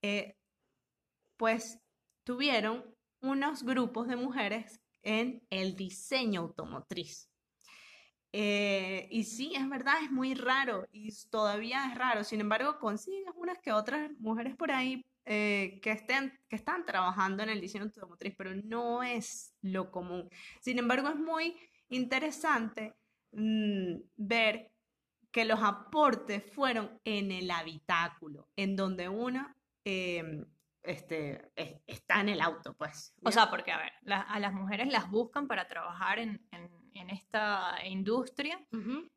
Eh, 0.00 0.38
pues 1.36 1.78
tuvieron 2.24 2.95
unos 3.20 3.62
grupos 3.62 4.08
de 4.08 4.16
mujeres 4.16 4.80
en 5.02 5.42
el 5.50 5.76
diseño 5.76 6.40
automotriz. 6.42 7.30
Eh, 8.32 9.08
y 9.10 9.24
sí, 9.24 9.54
es 9.54 9.68
verdad, 9.68 9.94
es 10.02 10.10
muy 10.10 10.34
raro 10.34 10.86
y 10.92 11.10
todavía 11.30 11.86
es 11.90 11.96
raro. 11.96 12.24
Sin 12.24 12.40
embargo, 12.40 12.78
consigues 12.78 13.32
unas 13.34 13.58
que 13.60 13.72
otras 13.72 14.10
mujeres 14.18 14.54
por 14.56 14.72
ahí 14.72 15.06
eh, 15.24 15.80
que 15.82 15.92
estén, 15.92 16.38
que 16.48 16.56
están 16.56 16.84
trabajando 16.84 17.42
en 17.42 17.48
el 17.48 17.60
diseño 17.60 17.84
automotriz, 17.84 18.34
pero 18.36 18.54
no 18.54 19.02
es 19.02 19.54
lo 19.62 19.90
común. 19.90 20.28
Sin 20.60 20.78
embargo, 20.78 21.08
es 21.08 21.16
muy 21.16 21.56
interesante 21.88 22.94
mm, 23.32 23.96
ver 24.16 24.70
que 25.30 25.44
los 25.44 25.60
aportes 25.62 26.44
fueron 26.52 27.00
en 27.04 27.32
el 27.32 27.50
habitáculo, 27.50 28.48
en 28.56 28.76
donde 28.76 29.08
uno 29.08 29.54
em, 29.84 30.44
este, 30.86 31.50
es- 31.56 31.76
está 31.86 32.20
en 32.20 32.28
el 32.30 32.40
auto, 32.40 32.74
pues. 32.74 33.12
O 33.18 33.22
¿bien? 33.22 33.32
sea, 33.32 33.50
porque, 33.50 33.72
a 33.72 33.78
ver, 33.78 33.92
la- 34.02 34.20
a 34.22 34.38
las 34.40 34.52
mujeres 34.52 34.88
las 34.88 35.10
buscan 35.10 35.46
para 35.48 35.66
trabajar 35.68 36.18
en, 36.18 36.46
en- 36.52 36.70
en 36.94 37.10
esta 37.10 37.76
industria. 37.84 38.58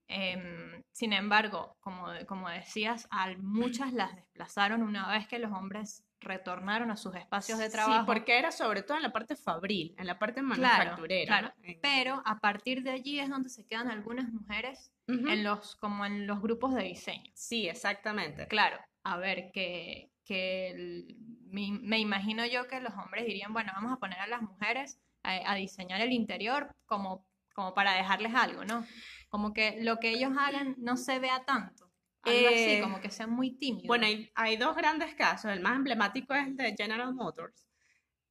Em, 0.08 0.84
sin 0.92 1.14
embargo, 1.14 1.78
como, 1.80 2.08
como 2.28 2.50
decías, 2.50 3.08
a 3.12 3.30
muchas 3.38 3.94
las 3.94 4.16
desplazaron 4.16 4.82
una 4.84 5.08
vez 5.12 5.28
que 5.28 5.40
los 5.40 5.52
hombres 5.52 6.04
retornaron 6.22 6.92
a 6.92 6.98
sus 6.98 7.16
espacios 7.16 7.58
de 7.60 7.68
Sí, 7.68 7.72
trabajo. 7.72 8.06
porque 8.06 8.38
era 8.38 8.52
sobre 8.52 8.82
todo 8.84 8.98
en 8.98 9.04
la 9.04 9.14
parte 9.14 9.36
fabril, 9.38 9.96
en 9.98 10.08
la 10.08 10.20
parte 10.20 10.42
manufacturera. 10.42 11.26
claro. 11.40 11.54
Pero 11.82 12.22
a 12.26 12.40
partir 12.40 12.84
de 12.84 12.90
allí 12.92 13.20
es 13.20 13.30
donde 13.30 13.48
se 13.50 13.66
quedan 13.66 13.90
algunas 13.90 14.30
mujeres 14.30 14.92
en 15.08 15.44
los, 15.44 15.76
como 15.78 16.06
en 16.06 16.28
los 16.28 16.42
grupos 16.42 16.74
de 16.76 16.84
diseño. 16.84 17.32
Sí, 17.34 17.70
exactamente. 17.70 18.48
Claro, 18.48 18.78
a 19.04 19.18
ver, 19.18 19.52
que, 19.54 20.12
que 20.24 20.70
el- 20.70 21.16
me, 21.48 21.72
me 21.82 22.00
imagino 22.00 22.46
yo 22.46 22.68
que 22.68 22.80
los 22.80 22.94
hombres 22.94 23.26
dirían, 23.26 23.54
bueno, 23.54 23.72
vamos 23.76 23.94
a 23.94 23.98
poner 23.98 24.20
a 24.20 24.28
las 24.28 24.42
mujeres 24.42 25.00
a, 25.24 25.52
a 25.52 25.56
diseñar 25.56 26.02
el 26.02 26.12
interior 26.14 26.76
como, 26.86 27.26
como 27.54 27.74
para 27.74 27.94
dejarles 27.94 28.34
algo, 28.36 28.64
¿no? 28.66 28.86
Como 29.30 29.54
que 29.54 29.82
lo 29.82 29.98
que 29.98 30.10
ellos 30.12 30.32
hagan 30.38 30.76
no 30.78 30.98
se 30.98 31.20
vea 31.20 31.44
tanto. 31.46 31.92
Algo 32.22 32.48
así, 32.50 32.78
Eh, 32.78 32.82
como 32.82 33.02
que 33.02 33.10
sean 33.10 33.32
muy 33.32 33.52
tímidos. 33.58 33.88
Bueno, 33.88 34.06
hay, 34.06 34.30
hay 34.36 34.58
dos 34.58 34.76
grandes 34.76 35.16
casos. 35.16 35.52
El 35.52 35.62
más 35.62 35.76
emblemático 35.76 36.34
es 36.34 36.48
el 36.48 36.56
de 36.58 36.76
General 36.78 37.14
Motors 37.14 37.68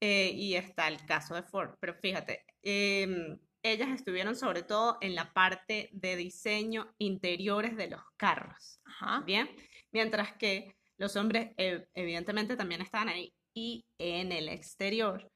eh, 0.01 0.31
y 0.35 0.55
está 0.55 0.89
el 0.89 1.05
caso 1.07 1.35
de 1.35 1.43
Ford. 1.43 1.75
Pero 1.81 1.95
fíjate, 1.95 2.45
em, 2.63 3.39
ellas 3.63 3.89
estuvieron 3.91 4.37
sobre 4.37 4.63
todo 4.63 4.99
en 5.01 5.15
la 5.15 5.33
parte 5.33 5.91
de 5.93 6.17
diseño 6.17 6.95
interiores 6.99 7.77
de 7.77 7.89
los 7.89 8.03
carros. 8.17 8.81
Ajá. 8.85 9.21
Bien, 9.27 9.49
mientras 9.93 10.33
que 10.37 10.75
los 10.97 11.17
hombres 11.17 11.53
eh, 11.57 11.87
evidentemente 11.95 12.57
también 12.57 12.81
estaban 12.81 13.09
ahí 13.09 13.35
y 13.55 13.85
en 13.99 14.33
el 14.33 14.49
exterior. 14.49 15.31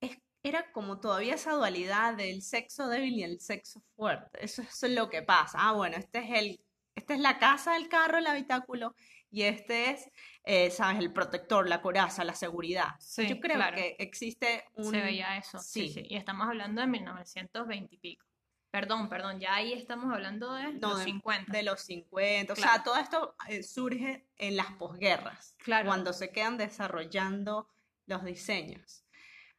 Es- 0.00 0.18
era 0.42 0.70
como 0.72 1.00
todavía 1.00 1.34
esa 1.34 1.52
dualidad 1.52 2.14
del 2.16 2.42
sexo 2.42 2.88
débil 2.88 3.14
y 3.14 3.22
el 3.24 3.40
sexo 3.40 3.82
fuerte. 3.96 4.44
Eso, 4.44 4.62
eso 4.62 4.86
es 4.86 4.92
lo 4.92 5.08
que 5.10 5.22
pasa. 5.22 5.58
Ah, 5.60 5.72
bueno, 5.72 5.96
este 5.96 6.18
es 6.20 6.30
el, 6.38 6.60
esta 6.94 7.14
es 7.14 7.20
la 7.20 7.38
casa 7.38 7.74
del 7.74 7.88
carro, 7.88 8.18
el 8.18 8.26
habitáculo, 8.26 8.94
y 9.30 9.42
este 9.42 9.90
es, 9.90 10.10
eh, 10.44 10.70
sabes, 10.70 10.98
el 11.00 11.12
protector, 11.12 11.68
la 11.68 11.80
coraza, 11.82 12.24
la 12.24 12.34
seguridad. 12.34 12.88
Sí, 12.98 13.26
Yo 13.28 13.38
creo 13.40 13.56
claro. 13.56 13.76
que 13.76 13.96
existe 13.98 14.64
un... 14.74 14.90
Se 14.90 15.00
veía 15.00 15.36
eso, 15.36 15.58
sí, 15.58 15.88
sí. 15.88 16.00
sí. 16.00 16.06
Y 16.08 16.16
estamos 16.16 16.46
hablando 16.48 16.80
de 16.80 16.86
1920 16.88 17.94
y 17.94 17.98
pico. 17.98 18.26
Perdón, 18.70 19.08
perdón, 19.08 19.40
ya 19.40 19.54
ahí 19.54 19.72
estamos 19.72 20.12
hablando 20.12 20.54
de 20.54 20.74
No, 20.74 20.90
los 20.90 20.98
de- 21.00 21.04
50. 21.06 21.52
de 21.52 21.62
los 21.64 21.80
50. 21.80 22.52
O 22.52 22.56
sea, 22.56 22.82
todo 22.84 22.96
esto 22.96 23.34
eh, 23.48 23.62
surge 23.64 24.26
en 24.36 24.56
las 24.56 24.72
posguerras, 24.74 25.56
Claro. 25.58 25.86
cuando 25.88 26.12
se 26.12 26.30
quedan 26.30 26.56
desarrollando 26.56 27.68
los 28.06 28.24
diseños. 28.24 29.04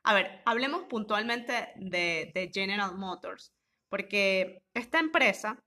A 0.04 0.14
ver, 0.14 0.42
hablemos 0.46 0.84
puntualmente 0.84 1.74
de, 1.76 2.32
de 2.34 2.50
General 2.54 2.96
Motors, 2.98 3.54
porque 3.90 4.64
esta 4.74 5.00
empresa 5.00 5.62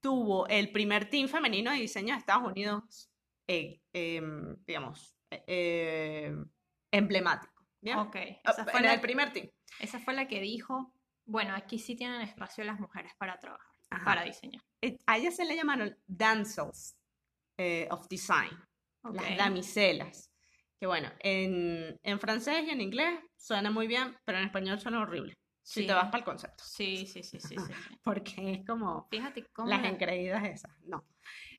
tuvo 0.00 0.46
el 0.48 0.70
primer 0.72 1.08
team 1.08 1.28
femenino 1.28 1.70
de 1.70 1.78
diseño 1.78 2.14
de 2.14 2.18
Estados 2.20 2.46
Unidos, 2.46 3.10
eh, 3.46 3.80
em, 3.94 4.56
digamos, 4.66 5.16
eh, 5.30 5.42
eh, 5.46 6.36
emblemático. 6.90 7.52
¿bien? 7.80 7.98
Ok, 7.98 8.16
esa 8.44 8.64
fue, 8.64 8.80
Era 8.80 8.88
la, 8.90 8.94
el 8.94 9.00
primer 9.00 9.32
team. 9.32 9.48
esa 9.80 9.98
fue 10.00 10.12
la 10.14 10.28
que 10.28 10.40
dijo, 10.40 10.92
bueno, 11.24 11.54
aquí 11.54 11.78
sí 11.78 11.94
tienen 11.96 12.20
espacio 12.22 12.64
las 12.64 12.78
mujeres 12.80 13.12
para 13.18 13.38
trabajar, 13.38 13.66
Ajá. 13.90 14.04
para 14.04 14.22
diseñar. 14.24 14.62
Eh, 14.80 14.96
A 15.06 15.18
ellas 15.18 15.36
se 15.36 15.44
le 15.44 15.56
llamaron 15.56 15.96
damsels 16.06 16.96
eh, 17.56 17.86
of 17.90 18.06
design. 18.08 18.50
Ok. 19.04 19.16
las 19.16 19.36
damiselas. 19.36 20.30
Que 20.78 20.86
bueno, 20.86 21.10
en, 21.20 21.98
en 22.02 22.20
francés 22.20 22.64
y 22.66 22.70
en 22.70 22.80
inglés 22.80 23.18
suena 23.36 23.70
muy 23.70 23.86
bien, 23.86 24.16
pero 24.24 24.38
en 24.38 24.44
español 24.44 24.80
suena 24.80 25.00
horrible. 25.00 25.34
Si 25.64 25.80
Sí. 25.82 25.86
te 25.86 25.92
vas 25.92 26.06
para 26.06 26.18
el 26.18 26.24
concepto. 26.24 26.64
Sí, 26.64 27.06
sí, 27.06 27.22
sí, 27.22 27.38
sí, 27.40 27.48
sí. 27.48 27.56
sí. 27.56 27.72
Porque 28.02 28.52
es 28.52 28.66
como 28.66 29.06
Fíjate 29.10 29.44
cómo 29.52 29.68
las 29.68 29.82
la- 29.82 29.88
engreídas 29.90 30.44
esas. 30.44 30.72
No. 30.84 31.06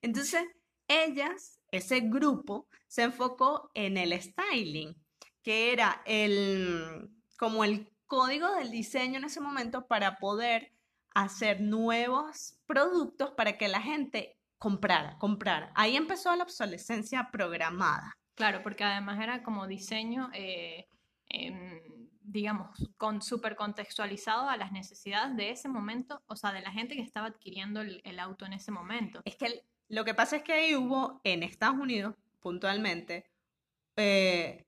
Entonces, 0.02 0.44
ellas, 0.88 1.60
ese 1.72 2.02
grupo, 2.02 2.68
se 2.88 3.04
enfocó 3.04 3.72
en 3.74 3.98
el 3.98 4.20
styling, 4.22 4.94
que 5.42 5.72
era 5.72 6.02
el, 6.06 7.10
como 7.38 7.64
el 7.64 7.90
código 8.14 8.52
del 8.54 8.70
diseño 8.70 9.18
en 9.18 9.26
ese 9.26 9.42
momento 9.42 9.88
para 9.88 10.18
poder 10.20 10.72
hacer 11.16 11.62
nuevos 11.62 12.60
productos 12.68 13.32
para 13.32 13.58
que 13.58 13.68
la 13.68 13.82
gente 13.82 14.38
comprara, 14.60 15.18
comprara. 15.18 15.72
Ahí 15.74 15.96
empezó 15.98 16.36
la 16.36 16.44
obsolescencia 16.44 17.32
programada. 17.32 18.16
Claro, 18.36 18.62
porque 18.62 18.84
además 18.84 19.20
era 19.20 19.42
como 19.42 19.66
diseño, 19.66 20.30
eh, 20.34 20.86
em, 21.26 21.82
digamos, 22.22 22.70
con, 22.98 23.24
súper 23.24 23.56
contextualizado 23.56 24.48
a 24.48 24.58
las 24.58 24.72
necesidades 24.72 25.36
de 25.36 25.50
ese 25.50 25.68
momento, 25.68 26.22
o 26.28 26.36
sea, 26.36 26.52
de 26.54 26.62
la 26.62 26.72
gente 26.72 26.96
que 26.96 27.02
estaba 27.02 27.28
adquiriendo 27.28 27.82
el, 27.82 28.00
el 28.04 28.20
auto 28.20 28.46
en 28.46 28.54
ese 28.54 28.72
momento. 28.72 29.22
Es 29.26 29.38
que 29.38 29.48
el- 29.48 29.62
lo 29.90 30.06
que 30.06 30.14
pasa 30.14 30.36
es 30.36 30.44
que 30.44 30.54
ahí 30.54 30.76
hubo 30.76 31.20
en 31.24 31.42
Estados 31.42 31.78
Unidos, 31.80 32.14
puntualmente, 32.42 33.26
eh, 33.96 34.66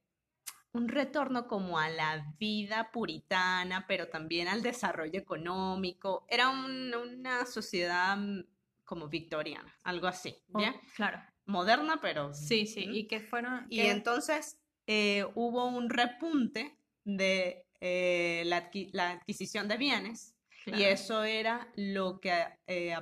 un 0.76 0.88
retorno 0.90 1.48
como 1.48 1.80
a 1.80 1.90
la 1.90 2.34
vida 2.38 2.92
puritana, 2.92 3.86
pero 3.88 4.10
también 4.10 4.48
al 4.48 4.62
desarrollo 4.62 5.20
económico. 5.20 6.26
Era 6.30 6.50
un- 6.50 6.94
una 6.94 7.46
sociedad 7.46 8.18
mm, 8.18 8.44
como 8.84 9.08
victoriana, 9.08 9.74
algo 9.84 10.08
así, 10.08 10.36
Oh, 10.54 10.60
¿bien? 10.60 10.74
claro. 10.96 11.20
Moderna, 11.46 12.00
pero... 12.02 12.34
Sí, 12.34 12.66
sí. 12.66 12.86
Y 12.92 13.08
que 13.08 13.20
fueron... 13.22 13.68
Y 13.70 13.82
entonces 13.82 14.58
eh, 14.88 15.26
hubo 15.36 15.66
un 15.68 15.90
repunte 15.90 16.78
de 17.04 17.66
eh, 17.80 18.44
la, 18.46 18.70
adqui- 18.72 18.90
la 18.94 19.12
adquisición 19.12 19.68
de 19.68 19.78
bienes 19.78 20.36
y 20.66 20.82
eso 20.84 21.24
era 21.24 21.72
lo 21.76 22.20
que, 22.20 22.34
eh, 22.66 22.96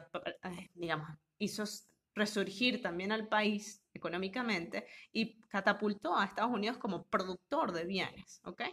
digamos, 0.73 1.07
hizo 1.39 1.63
resurgir 2.15 2.81
también 2.81 3.11
al 3.11 3.27
país 3.27 3.83
económicamente 3.93 4.85
y 5.11 5.39
catapultó 5.49 6.17
a 6.17 6.25
Estados 6.25 6.51
Unidos 6.51 6.77
como 6.77 7.05
productor 7.05 7.71
de 7.71 7.85
bienes, 7.85 8.41
¿ok? 8.43 8.63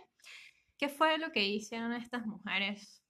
¿Qué 0.79 0.89
fue 0.89 1.19
lo 1.19 1.31
que 1.33 1.45
hicieron 1.47 1.93
estas 1.93 2.27
mujeres? 2.27 3.03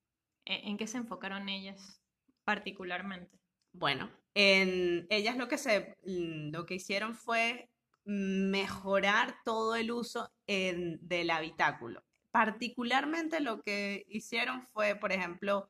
¿En, 0.45 0.71
en 0.71 0.77
qué 0.77 0.87
se 0.87 0.99
enfocaron 0.99 1.49
ellas 1.49 2.03
particularmente? 2.45 3.39
Bueno, 3.73 4.11
en 4.35 5.07
ellas 5.11 5.37
lo 5.37 5.49
que 5.49 5.59
se, 5.59 5.97
lo 6.05 6.67
que 6.67 6.75
hicieron 6.75 7.15
fue 7.15 7.71
mejorar 8.05 9.37
todo 9.45 9.77
el 9.77 9.93
uso 9.93 10.33
en- 10.47 10.99
del 11.07 11.31
habitáculo. 11.31 12.03
Particularmente 12.33 13.41
lo 13.41 13.61
que 13.63 14.05
hicieron 14.09 14.63
fue, 14.63 14.97
por 14.97 15.13
ejemplo, 15.13 15.69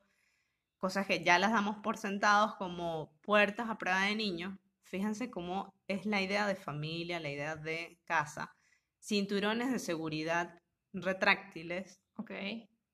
cosas 0.81 1.05
que 1.05 1.23
ya 1.23 1.37
las 1.39 1.51
damos 1.51 1.77
por 1.77 1.95
sentados 1.97 2.55
como 2.55 3.13
puertas 3.21 3.69
a 3.69 3.77
prueba 3.77 4.01
de 4.01 4.15
niños. 4.15 4.57
Fíjense 4.83 5.29
cómo 5.29 5.73
es 5.87 6.05
la 6.05 6.21
idea 6.21 6.47
de 6.47 6.55
familia, 6.55 7.19
la 7.19 7.29
idea 7.29 7.55
de 7.55 8.01
casa, 8.03 8.53
cinturones 8.99 9.71
de 9.71 9.79
seguridad 9.79 10.59
retráctiles 10.91 12.01
Ok. 12.17 12.31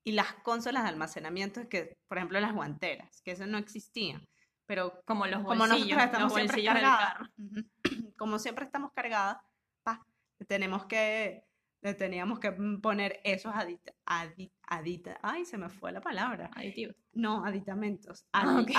y 0.04 0.12
las 0.12 0.34
consolas 0.44 0.82
de 0.84 0.90
almacenamiento 0.90 1.68
que, 1.68 1.96
por 2.06 2.18
ejemplo, 2.18 2.38
las 2.40 2.54
guanteras, 2.54 3.20
que 3.22 3.32
eso 3.32 3.46
no 3.46 3.58
existían. 3.58 4.28
Pero 4.66 5.00
Como 5.06 5.26
los 5.26 5.42
como 5.42 5.56
bolsillos, 5.66 5.96
nosotros 5.96 6.04
estamos 6.04 6.32
los 6.32 6.52
siempre 6.52 6.74
del 6.74 6.82
carro. 6.82 7.26
como 8.18 8.38
siempre 8.38 8.64
estamos 8.66 8.92
cargadas, 8.92 9.38
pa, 9.82 10.06
tenemos 10.46 10.84
que, 10.84 11.42
le 11.80 11.94
teníamos 11.94 12.40
que 12.40 12.50
poner 12.82 13.20
esos 13.24 13.54
adita, 13.54 13.92
adi- 14.06 14.50
adita- 14.68 15.18
ay, 15.22 15.44
se 15.44 15.56
me 15.58 15.68
fue 15.68 15.92
la 15.92 16.00
palabra, 16.00 16.50
Aditivos. 16.54 16.96
no, 17.12 17.44
aditamentos, 17.44 18.26
Ah, 18.32 18.56
al, 18.56 18.62
ok. 18.64 18.70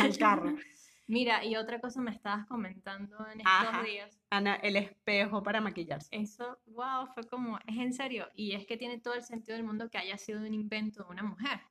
al- 0.00 0.18
carro. 0.18 0.54
Mira, 1.08 1.44
y 1.44 1.56
otra 1.56 1.80
cosa 1.80 2.00
me 2.00 2.12
estabas 2.12 2.46
comentando 2.46 3.16
en 3.26 3.40
estos 3.40 3.52
Ajá. 3.52 3.82
días. 3.82 4.16
Ana, 4.30 4.54
el 4.54 4.76
espejo 4.76 5.42
para 5.42 5.60
maquillarse. 5.60 6.08
Eso, 6.12 6.60
wow, 6.66 7.08
fue 7.12 7.24
como, 7.26 7.58
es 7.66 7.76
en 7.78 7.92
serio. 7.92 8.28
Y 8.36 8.52
es 8.52 8.64
que 8.64 8.76
tiene 8.76 9.00
todo 9.00 9.14
el 9.14 9.24
sentido 9.24 9.56
del 9.56 9.66
mundo 9.66 9.90
que 9.90 9.98
haya 9.98 10.16
sido 10.18 10.38
un 10.38 10.54
invento 10.54 11.02
de 11.02 11.10
una 11.10 11.24
mujer. 11.24 11.62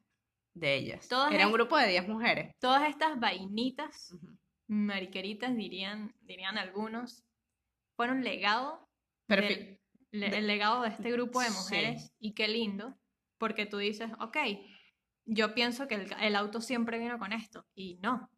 De 0.53 0.75
ellas. 0.75 1.07
Todas 1.07 1.31
Era 1.31 1.47
un 1.47 1.53
grupo 1.53 1.77
de 1.77 1.87
10 1.87 2.05
mujeres. 2.09 2.53
Todas 2.59 2.89
estas 2.89 3.17
vainitas, 3.17 4.11
Ujú. 4.11 4.35
mariqueritas, 4.67 5.55
dirían, 5.55 6.13
dirían 6.19 6.57
algunos, 6.57 7.23
fueron 7.95 8.25
legado 8.25 8.89
del- 9.29 9.79
le- 10.11 10.37
el 10.37 10.47
legado 10.47 10.81
de 10.83 10.89
este 10.89 11.11
grupo 11.11 11.39
de 11.41 11.49
Sí. 11.49 11.53
mujeres. 11.57 12.13
Y 12.19 12.33
qué 12.33 12.47
lindo, 12.47 12.97
porque 13.37 13.65
tú 13.65 13.77
dices, 13.77 14.09
ok, 14.19 14.37
yo 15.25 15.53
pienso 15.53 15.87
que 15.87 15.95
el, 15.95 16.15
el 16.21 16.35
auto 16.35 16.61
siempre 16.61 16.99
vino 16.99 17.19
con 17.19 17.33
esto 17.33 17.65
y 17.75 17.99
no. 18.01 18.29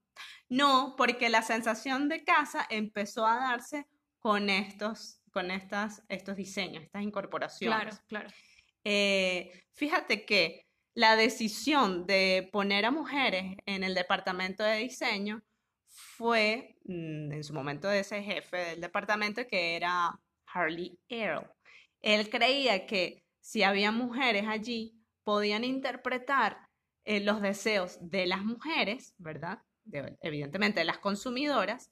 No, 0.49 0.95
porque 0.97 1.29
la 1.29 1.41
sensación 1.41 2.09
de 2.09 2.23
casa 2.23 2.65
empezó 2.69 3.25
a 3.25 3.35
darse 3.37 3.87
con 4.19 4.49
estos, 4.49 5.21
con 5.31 5.49
estas, 5.51 6.03
estos 6.09 6.35
diseños, 6.35 6.83
estas 6.83 7.01
incorporaciones. 7.03 7.79
Claro, 7.79 7.97
claro. 8.07 8.29
Eh, 8.83 9.63
fíjate 9.73 10.25
que 10.25 10.67
la 10.93 11.15
decisión 11.15 12.05
de 12.05 12.49
poner 12.51 12.85
a 12.85 12.91
mujeres 12.91 13.55
en 13.65 13.83
el 13.85 13.95
departamento 13.95 14.63
de 14.63 14.77
diseño 14.77 15.41
fue, 15.87 16.77
mm, 16.83 17.31
en 17.31 17.43
su 17.43 17.53
momento, 17.53 17.87
de 17.87 17.99
ese 17.99 18.21
jefe 18.21 18.57
del 18.57 18.81
departamento 18.81 19.47
que 19.47 19.75
era 19.77 20.19
Harley 20.47 20.99
Earl. 21.07 21.49
Él 22.01 22.29
creía 22.29 22.85
que 22.85 23.23
si 23.39 23.63
había 23.63 23.91
mujeres 23.91 24.45
allí, 24.47 24.97
podían 25.23 25.63
interpretar 25.63 26.67
eh, 27.05 27.19
los 27.19 27.41
deseos 27.41 27.97
de 28.01 28.25
las 28.27 28.43
mujeres, 28.43 29.15
¿verdad? 29.17 29.59
De- 29.83 30.17
evidentemente 30.21 30.79
de 30.81 30.85
las 30.85 30.99
consumidoras, 30.99 31.91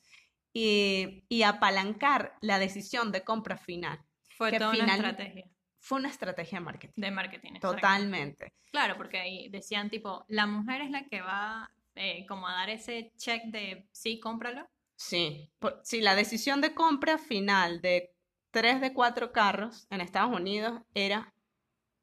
y, 0.53 1.25
y 1.29 1.43
apalancar 1.43 2.35
la 2.41 2.57
decisión 2.59 3.11
de 3.11 3.23
compra 3.23 3.57
final. 3.57 3.99
Fue 4.37 4.51
toda 4.57 4.71
una 4.71 4.95
estrategia 4.95 5.45
Fue 5.79 5.99
una 5.99 6.09
estrategia 6.09 6.59
de 6.59 6.65
marketing. 6.65 6.93
de 7.01 7.11
marketing. 7.11 7.53
Totalmente. 7.59 8.53
Claro, 8.71 8.97
porque 8.97 9.19
ahí 9.19 9.49
decían 9.49 9.89
tipo, 9.89 10.25
la 10.27 10.45
mujer 10.47 10.81
es 10.81 10.91
la 10.91 11.05
que 11.07 11.21
va 11.21 11.69
eh, 11.95 12.25
como 12.27 12.47
a 12.47 12.53
dar 12.53 12.69
ese 12.69 13.11
check 13.17 13.43
de 13.45 13.87
sí, 13.91 14.19
cómpralo. 14.19 14.67
Sí, 14.95 15.51
por- 15.59 15.79
sí, 15.83 16.01
la 16.01 16.15
decisión 16.15 16.61
de 16.61 16.73
compra 16.73 17.17
final 17.17 17.81
de 17.81 18.13
tres 18.51 18.81
de 18.81 18.93
cuatro 18.93 19.31
carros 19.31 19.87
en 19.89 20.01
Estados 20.01 20.35
Unidos 20.35 20.81
era 20.93 21.33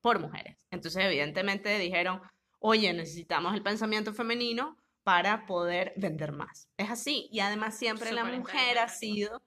por 0.00 0.21
mujeres. 0.21 0.67
Entonces, 0.71 1.05
evidentemente 1.05 1.79
dijeron, 1.79 2.21
oye, 2.59 2.93
necesitamos 2.93 3.55
el 3.55 3.62
pensamiento 3.62 4.12
femenino 4.12 4.76
para 5.03 5.47
poder 5.47 5.93
vender 5.97 6.33
más. 6.33 6.69
Es 6.76 6.91
así. 6.91 7.29
Y 7.31 7.41
además 7.41 7.79
siempre 7.79 8.12
la 8.12 8.25
mujer 8.25 8.79
ha 8.79 8.88
sido 8.88 9.43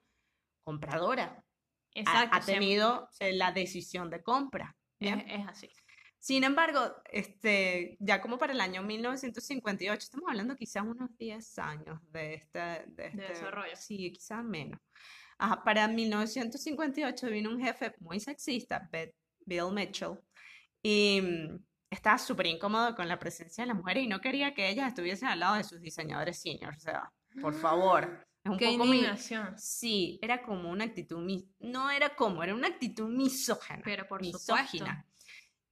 compradora. 0.63 1.43
Exacto. 1.93 2.37
ha, 2.37 2.39
tenido 2.41 3.09
eh, 3.19 3.33
la 3.33 3.51
decisión 3.51 4.09
de 4.09 4.21
compra. 4.21 4.75
es, 4.99 5.15
¿bien? 5.15 5.29
es 5.29 5.47
así. 5.47 5.69
Sin 6.19 6.43
embargo, 6.43 6.95
este, 7.11 7.97
ya 7.99 8.21
como 8.21 8.37
para 8.37 8.51
el 8.51 8.59
año 8.59 8.83
1958, 8.83 9.97
estamos 9.97 10.29
hablando 10.29 10.55
quizás 10.55 10.83
unos 10.83 11.09
10 11.17 11.59
años 11.59 11.99
de 12.11 12.33
este, 12.35 12.59
de 12.59 13.07
este- 13.07 13.27
desarrollo. 13.29 13.75
Sí, 13.75 14.11
quizás 14.11 14.43
menos. 14.43 14.79
Ajá, 15.39 15.63
para 15.63 15.87
1958 15.87 17.27
vino 17.27 17.49
un 17.49 17.59
jefe 17.61 17.93
muy 17.99 18.19
sexista, 18.19 18.89
Bill 19.45 19.71
Mitchell, 19.73 20.19
y 20.83 21.21
mm, 21.21 21.59
estaba 21.89 22.17
súper 22.17 22.47
incómodo 22.47 22.93
con 22.95 23.07
la 23.07 23.17
presencia 23.17 23.63
de 23.63 23.69
las 23.69 23.77
mujeres 23.77 24.03
y 24.03 24.07
no 24.07 24.19
quería 24.21 24.53
que 24.53 24.69
ellas 24.69 24.89
estuviesen 24.89 25.29
al 25.29 25.39
lado 25.39 25.55
de 25.55 25.63
sus 25.63 25.81
diseñadores 25.81 26.39
seniors. 26.41 26.77
O 26.77 26.81
sea, 26.81 27.11
por 27.41 27.53
favor. 27.53 28.25
Es 28.43 28.51
un 28.51 28.57
Qué 28.57 28.65
poco 28.67 28.85
mi- 28.85 28.97
indignación. 28.97 29.57
Sí, 29.57 30.19
era 30.21 30.41
como 30.43 30.69
una 30.69 30.83
actitud, 30.85 31.19
mi- 31.23 31.49
no 31.59 31.89
era 31.89 32.15
como, 32.15 32.43
era 32.43 32.53
una 32.53 32.67
actitud 32.67 33.09
misógena 33.09 33.81
Pero 33.83 34.07
por 34.07 34.21
misógina. 34.21 35.05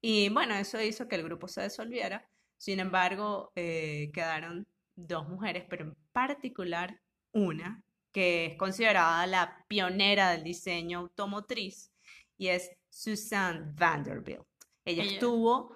Y 0.02 0.30
bueno, 0.30 0.56
eso 0.56 0.82
hizo 0.82 1.08
que 1.08 1.16
el 1.16 1.24
grupo 1.24 1.48
se 1.48 1.64
disolviera. 1.64 2.28
Sin 2.58 2.80
embargo, 2.80 3.52
eh, 3.56 4.12
quedaron 4.14 4.66
dos 4.96 5.28
mujeres, 5.28 5.66
pero 5.70 5.86
en 5.86 5.96
particular 6.12 7.00
una 7.32 7.84
que 8.18 8.48
es 8.48 8.58
considerada 8.58 9.28
la 9.28 9.64
pionera 9.68 10.32
del 10.32 10.44
diseño 10.44 10.98
automotriz 10.98 11.94
y 12.36 12.48
es 12.48 12.72
Susan 12.90 13.76
Vanderbilt. 13.76 14.42
Ella 14.84 15.04
Ella- 15.04 15.12
estuvo 15.14 15.76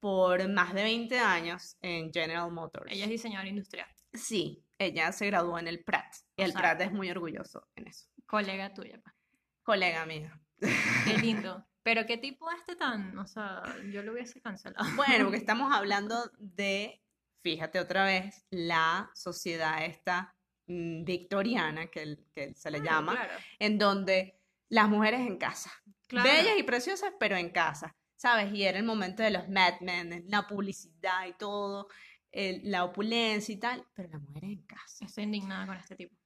por 0.00 0.48
más 0.48 0.72
de 0.72 0.82
20 0.82 1.18
años 1.18 1.76
en 1.82 2.10
General 2.10 2.50
Motors. 2.50 2.90
Ella 2.90 3.04
es 3.04 3.10
diseñadora 3.10 3.50
industrial, 3.50 3.86
Sí, 4.14 4.64
ella 4.78 5.12
se 5.12 5.26
graduó 5.26 5.58
en 5.58 5.68
el 5.68 5.84
Pratt 5.84 6.10
y 6.38 6.42
el 6.44 6.52
sea- 6.52 6.60
Pratt 6.62 6.80
es 6.80 6.90
muy 6.92 7.10
orgulloso 7.10 7.68
en 7.76 7.88
eso. 7.88 8.06
colega 8.26 8.72
tuya. 8.72 8.98
pa. 9.02 9.14
Colega 9.62 10.06
mía. 10.06 10.40
Qué 10.60 11.18
lindo. 11.22 11.66
Pero 11.82 12.06
qué 12.06 12.16
tipo 12.16 12.50
este 12.50 12.76
tan, 12.76 13.18
o 13.18 13.26
sea, 13.26 13.60
yo 13.92 14.02
lo 14.02 14.12
hubiese 14.12 14.40
cancelado. 14.40 14.86
Bueno, 14.96 15.24
porque 15.26 15.36
estamos 15.46 15.70
hablando 15.70 16.30
de, 16.38 17.02
fíjate 17.42 17.78
otra 17.78 18.06
vez, 18.06 18.46
la 18.48 19.10
sociedad 19.14 19.84
esta 19.84 20.33
victoriana, 20.66 21.86
que, 21.88 22.02
el- 22.02 22.24
que 22.34 22.54
se 22.54 22.70
le 22.70 22.80
Claro, 22.80 22.96
llama, 22.98 23.12
Claro, 23.12 23.32
en 23.58 23.78
donde 23.78 24.40
las 24.68 24.88
mujeres 24.88 25.20
en 25.20 25.36
casa, 25.38 25.70
claro. 26.06 26.28
bellas 26.28 26.54
y 26.58 26.62
preciosas, 26.62 27.12
pero 27.20 27.36
en 27.36 27.50
casa, 27.50 27.94
¿sabes? 28.16 28.52
Y 28.54 28.64
era 28.64 28.78
el 28.78 28.84
momento 28.84 29.22
de 29.22 29.30
los 29.30 29.48
Mad 29.48 29.80
Men, 29.80 30.24
la 30.28 30.46
publicidad 30.46 31.26
y 31.26 31.34
todo, 31.34 31.88
el- 32.32 32.62
la 32.70 32.84
opulencia 32.84 33.52
y 33.54 33.58
tal, 33.58 33.84
pero 33.94 34.08
las 34.10 34.22
mujeres 34.22 34.50
en 34.50 34.62
casa. 34.62 35.04
Estoy 35.04 35.24
indignada 35.24 35.66
con 35.66 35.76
este 35.76 35.94
tipo. 35.96 36.16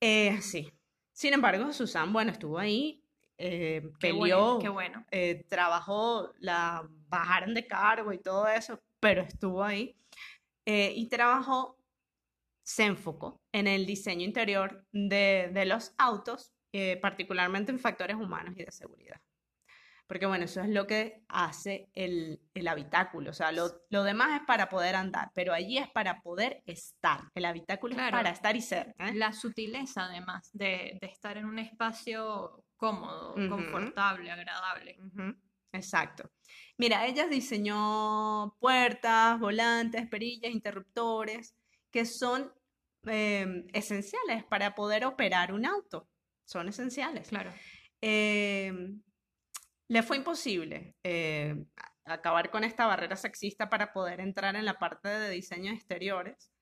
Eh, 0.00 0.40
sí. 0.42 0.70
Sin 1.12 1.32
embargo, 1.34 1.72
Susan, 1.72 2.12
bueno, 2.12 2.30
estuvo 2.30 2.58
ahí, 2.58 3.02
eh, 3.38 3.82
Qué 3.98 4.12
peleó, 4.12 4.18
bueno, 4.18 4.58
qué 4.60 4.68
bueno. 4.68 5.06
eh, 5.10 5.44
trabajó, 5.48 6.32
la 6.38 6.86
bajaron 7.08 7.54
de 7.54 7.66
cargo 7.66 8.12
y 8.12 8.18
todo 8.18 8.46
eso, 8.46 8.80
pero 9.00 9.22
estuvo 9.22 9.64
ahí. 9.64 9.96
Eh, 10.66 10.92
y 10.94 11.08
trabajó, 11.08 11.77
se 12.68 12.84
enfocó 12.84 13.40
en 13.50 13.66
el 13.66 13.86
diseño 13.86 14.26
interior 14.26 14.84
de, 14.92 15.50
de 15.54 15.64
los 15.64 15.94
autos, 15.96 16.52
eh, 16.70 16.98
particularmente 16.98 17.72
en 17.72 17.78
factores 17.78 18.16
humanos 18.16 18.52
y 18.58 18.64
de 18.64 18.70
seguridad. 18.70 19.18
Porque 20.06 20.26
bueno, 20.26 20.44
eso 20.44 20.60
es 20.60 20.68
lo 20.68 20.86
que 20.86 21.24
hace 21.28 21.88
el, 21.94 22.42
el 22.52 22.68
habitáculo. 22.68 23.30
O 23.30 23.32
sea, 23.32 23.52
lo, 23.52 23.70
lo 23.88 24.02
demás 24.04 24.38
es 24.38 24.46
para 24.46 24.68
poder 24.68 24.96
andar, 24.96 25.30
pero 25.34 25.54
allí 25.54 25.78
es 25.78 25.88
para 25.88 26.20
poder 26.20 26.62
estar. 26.66 27.22
El 27.34 27.46
habitáculo 27.46 27.94
es 27.94 27.96
Claro. 28.00 28.18
para 28.18 28.28
estar 28.30 28.54
y 28.54 28.60
ser. 28.60 28.94
¿eh? 28.98 29.14
La 29.14 29.32
sutileza, 29.32 30.04
además, 30.04 30.50
de, 30.52 30.98
de 31.00 31.06
estar 31.06 31.38
en 31.38 31.46
un 31.46 31.58
espacio 31.58 32.66
cómodo, 32.76 33.32
Ujú. 33.32 33.48
confortable, 33.48 34.30
agradable. 34.30 34.98
Ujú, 35.06 35.34
Exacto. 35.72 36.30
Mira, 36.76 37.06
ella 37.06 37.26
diseñó 37.28 38.56
puertas, 38.60 39.40
volantes, 39.40 40.06
perillas, 40.06 40.52
interruptores, 40.52 41.54
que 41.90 42.04
son 42.04 42.52
em, 43.08 43.66
esenciales 43.72 44.44
para 44.44 44.74
poder 44.74 45.04
operar 45.04 45.52
un 45.52 45.66
auto. 45.66 46.08
Son 46.44 46.68
esenciales. 46.68 47.28
Claro. 47.28 47.52
Em, 48.00 49.02
le 49.88 50.02
fue 50.02 50.16
imposible 50.18 50.94
eh, 51.02 51.54
a- 52.04 52.14
acabar 52.14 52.50
con 52.50 52.64
esta 52.64 52.86
barrera 52.86 53.16
sexista 53.16 53.68
para 53.68 53.92
poder 53.92 54.20
entrar 54.20 54.56
en 54.56 54.64
la 54.64 54.78
parte 54.78 55.08
de 55.08 55.30
diseño 55.30 55.70
de 55.70 55.76
exteriores. 55.76 56.52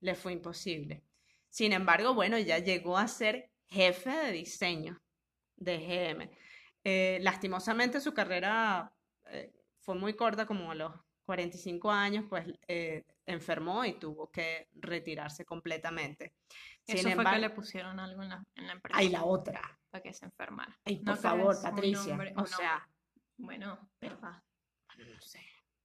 Le 0.00 0.14
fue 0.14 0.32
imposible. 0.32 1.02
Sin 1.48 1.72
embargo, 1.72 2.14
bueno, 2.14 2.38
ya 2.38 2.58
llegó 2.58 2.96
a 2.98 3.08
ser 3.08 3.50
jefe 3.68 4.10
de 4.10 4.32
diseño 4.32 5.00
de 5.56 5.78
GM. 5.78 6.30
Eh, 6.84 7.18
lastimosamente 7.22 8.00
su 8.00 8.12
carrera 8.12 8.92
eh, 9.26 9.52
fue 9.80 9.94
muy 9.94 10.14
corta, 10.14 10.46
como 10.46 10.70
a 10.70 10.74
los 10.74 10.92
45 11.24 11.90
años, 11.90 12.24
pues 12.28 12.46
eh, 12.68 13.04
enfermó 13.26 13.84
y 13.84 13.98
tuvo 13.98 14.30
que 14.30 14.68
retirarse 14.74 15.44
completamente. 15.44 16.34
Sin 16.84 16.96
Eso 16.98 17.10
fue 17.12 17.24
que 17.24 17.38
le 17.38 17.50
pusieron 17.50 18.00
algo 18.00 18.22
en 18.22 18.30
la, 18.30 18.44
en 18.56 18.66
la 18.66 18.72
empresa 18.72 18.98
ay, 18.98 19.08
la 19.10 19.24
otra. 19.24 19.60
para 19.90 20.02
que 20.02 20.12
se 20.12 20.24
enfermara. 20.24 20.76
Ay, 20.84 21.00
No 21.04 21.12
por 21.12 21.20
favor, 21.22 21.62
Patricia. 21.62 22.12
hombre- 22.12 22.34
o 22.36 22.46
sea, 22.46 22.88
Bueno, 23.36 23.90
verdad. 24.00 24.42
no 24.98 25.20
sé. 25.20 25.40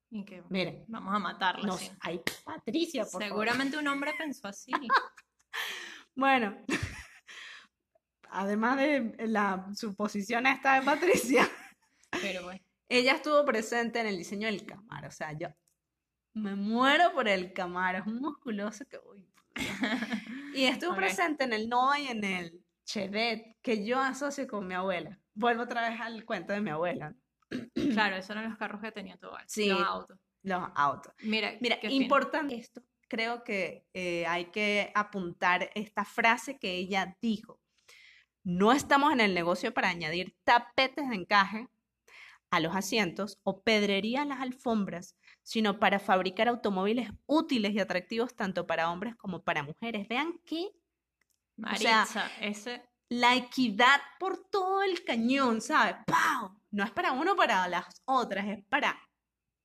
Y 0.10 0.24
que 0.24 0.42
Miren, 0.50 0.86
vamos 0.88 1.14
a 1.14 1.20
matarla. 1.20 1.66
no 1.68 1.78
sí. 1.78 1.92
Ay, 2.00 2.22
Patricia, 2.46 3.04
por 3.04 3.12
favor. 3.22 3.28
Seguramente 3.28 3.78
un 3.78 3.88
hombre 3.88 4.14
pensó 4.18 4.48
así. 4.48 4.72
Bueno, 6.16 6.58
además 8.30 8.78
de 8.78 9.16
la 9.28 9.68
suposición 9.76 10.48
esta 10.48 10.80
de 10.80 10.82
Patricia, 10.86 11.48
Pero 12.10 12.44
bueno. 12.44 12.60
ella 12.90 13.14
estuvo 13.14 13.46
presente 13.46 14.00
en 14.00 14.08
el 14.08 14.18
diseño 14.18 14.48
del 14.48 14.66
Camaro. 14.66 15.08
O 15.10 15.12
sea, 15.12 15.34
yo 15.34 15.48
me 16.38 16.56
muero 16.56 17.12
por 17.14 17.28
el 17.28 17.54
Camaro. 17.54 18.00
Es 18.00 18.08
un 18.08 18.20
musculoso 18.20 18.86
que... 18.88 19.00
uy. 19.12 19.28
Y 20.54 20.64
estuvo 20.64 20.96
presente 20.96 21.44
en 21.44 21.54
el 21.54 21.70
Nova 21.70 22.00
y 22.00 22.08
en 22.08 22.24
el 22.24 22.64
Chevette, 22.84 23.58
que 23.62 23.86
yo 23.86 24.00
asocio 24.00 24.48
con 24.48 24.66
mi 24.66 24.74
abuela. 24.74 25.20
Vuelvo 25.36 25.64
otra 25.64 25.88
vez 25.88 26.00
al 26.02 26.26
cuento 26.26 26.54
de 26.54 26.62
mi 26.62 26.70
abuela. 26.72 27.14
Claro, 27.94 28.16
esos 28.16 28.32
eran 28.32 28.50
los 28.50 28.58
carros 28.58 28.82
que 28.82 28.92
tenía 28.92 29.18
tu 29.18 29.28
abuela, 29.28 29.46
Sí. 29.48 29.70
Los 29.70 29.82
autos. 29.82 30.20
Los 30.44 30.64
autos. 30.76 31.14
Mira, 31.24 31.54
Mira, 31.62 31.78
fino. 31.78 31.94
importante 31.94 32.56
esto. 32.56 32.82
Creo 33.08 33.44
que 33.44 33.86
eh, 33.94 34.26
hay 34.26 34.46
que 34.46 34.92
apuntar 34.96 35.70
esta 35.76 36.06
frase 36.06 36.58
que 36.58 36.74
ella 36.76 37.16
dijo. 37.22 37.60
No 38.44 38.72
estamos 38.72 39.14
en 39.14 39.20
el 39.22 39.34
negocio 39.34 39.74
para 39.74 39.90
añadir 39.90 40.36
tapetes 40.44 41.08
de 41.10 41.16
encaje 41.16 41.68
a 42.50 42.60
los 42.60 42.76
asientos 42.76 43.40
o 43.44 43.62
pedrería 43.62 44.22
a 44.22 44.26
las 44.26 44.40
alfombras, 44.42 45.16
sino 45.44 45.80
para 45.80 46.00
fabricar 46.00 46.48
automóviles 46.48 47.10
útiles 47.26 47.74
y 47.74 47.80
atractivos 47.80 48.36
tanto 48.36 48.66
para 48.68 48.90
hombres 48.92 49.16
como 49.16 49.44
para 49.44 49.64
mujeres. 49.64 50.08
Vean 50.08 50.40
sea, 50.46 50.70
Maritza, 51.58 52.32
ese. 52.42 52.82
la 53.10 53.36
equidad 53.36 54.00
por 54.20 54.50
todo 54.50 54.84
el 54.84 55.04
cañón, 55.04 55.62
¿sabes? 55.62 55.96
¡Pau! 56.06 56.52
No 56.72 56.84
es 56.84 56.92
para 56.92 57.12
uno 57.14 57.34
o 57.34 57.36
para 57.36 57.68
las 57.68 58.02
otras, 58.06 58.48
es 58.48 58.64
para, 58.66 58.98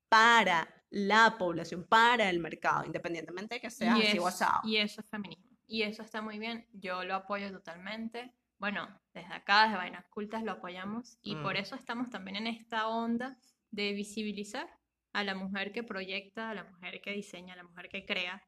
para 0.09 0.69
la 0.91 1.37
población, 1.39 1.87
para 1.89 2.31
el 2.31 2.39
mercado, 2.39 2.85
independientemente 2.85 3.57
de 3.57 3.61
que 3.61 3.71
sea 3.71 3.97
y, 3.99 4.03
así 4.03 4.17
es- 4.17 4.23
o 4.23 4.27
asado. 4.27 4.61
y 4.65 4.77
eso 4.77 5.01
es 5.01 5.09
feminismo. 5.09 5.51
Y 5.67 5.83
eso 5.83 6.03
está 6.03 6.21
muy 6.21 6.39
bien. 6.39 6.67
Yo 6.73 7.03
lo 7.05 7.15
apoyo 7.15 7.51
totalmente. 7.51 8.35
Bueno, 8.63 8.89
desde 9.13 9.35
acá, 9.35 9.65
desde 9.65 9.77
Vainas 9.77 10.05
Cultas, 10.09 10.45
lo 10.45 10.53
apoyamos. 10.53 11.19
Y 11.21 11.35
por 11.35 11.55
Mm. 11.55 11.63
eso 11.63 11.75
estamos 11.75 12.11
también 12.11 12.37
en 12.37 12.47
esta 12.47 12.87
onda 12.87 13.37
de 13.73 13.93
visibilizar 13.93 14.69
a 15.13 15.25
la 15.25 15.35
mujer 15.35 15.73
que 15.73 15.83
proyecta, 15.83 16.51
a 16.51 16.55
la 16.55 16.63
mujer 16.63 17.01
que 17.03 17.11
diseña, 17.11 17.55
a 17.55 17.57
la 17.57 17.65
mujer 17.65 17.89
que 17.89 18.07
crea. 18.07 18.41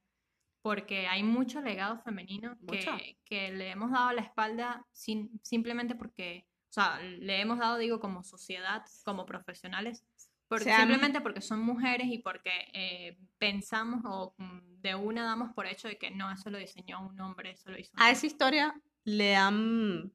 Porque 0.63 1.09
hay 1.09 1.25
mucho 1.25 1.61
legado 1.61 1.99
femenino 1.99 2.57
que, 2.71 3.19
que 3.25 3.51
le 3.51 3.71
hemos 3.73 3.91
dado 3.91 4.13
la 4.13 4.23
espalda 4.23 4.87
sin, 4.93 5.41
simplemente 5.43 5.97
porque, 5.97 6.47
o 6.71 6.73
sea, 6.73 7.01
le 7.03 7.41
hemos 7.41 7.59
dado, 7.59 7.77
digo, 7.79 7.99
como 7.99 8.23
sociedad, 8.23 8.85
como 9.05 9.27
profesionales, 9.27 10.05
porque, 10.47 10.67
sea, 10.67 10.77
simplemente 10.79 11.21
porque 11.23 11.41
son 11.41 11.59
mujeres 11.59 12.07
y 12.07 12.19
porque 12.19 12.53
eh, 12.73 13.19
pensamos 13.39 14.03
o 14.05 14.33
mm, 14.39 14.81
de 14.81 14.95
una 14.95 15.25
damos 15.25 15.53
por 15.55 15.67
hecho 15.67 15.89
de 15.89 15.99
que 15.99 16.13
no, 16.13 16.31
eso 16.31 16.51
lo 16.51 16.59
diseñó 16.59 17.05
un 17.05 17.21
hombre, 17.21 17.51
eso 17.51 17.69
lo 17.73 17.79
hizo 17.81 17.91
un 17.95 17.99
A 18.01 18.05
hombre. 18.05 18.13
esa 18.13 18.27
historia 18.27 18.75
le 19.05 19.37
han, 19.37 20.13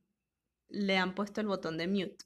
le 0.67 0.97
han 0.97 1.15
puesto 1.15 1.41
el 1.41 1.47
botón 1.47 1.77
de 1.77 1.87
mute. 1.87 2.25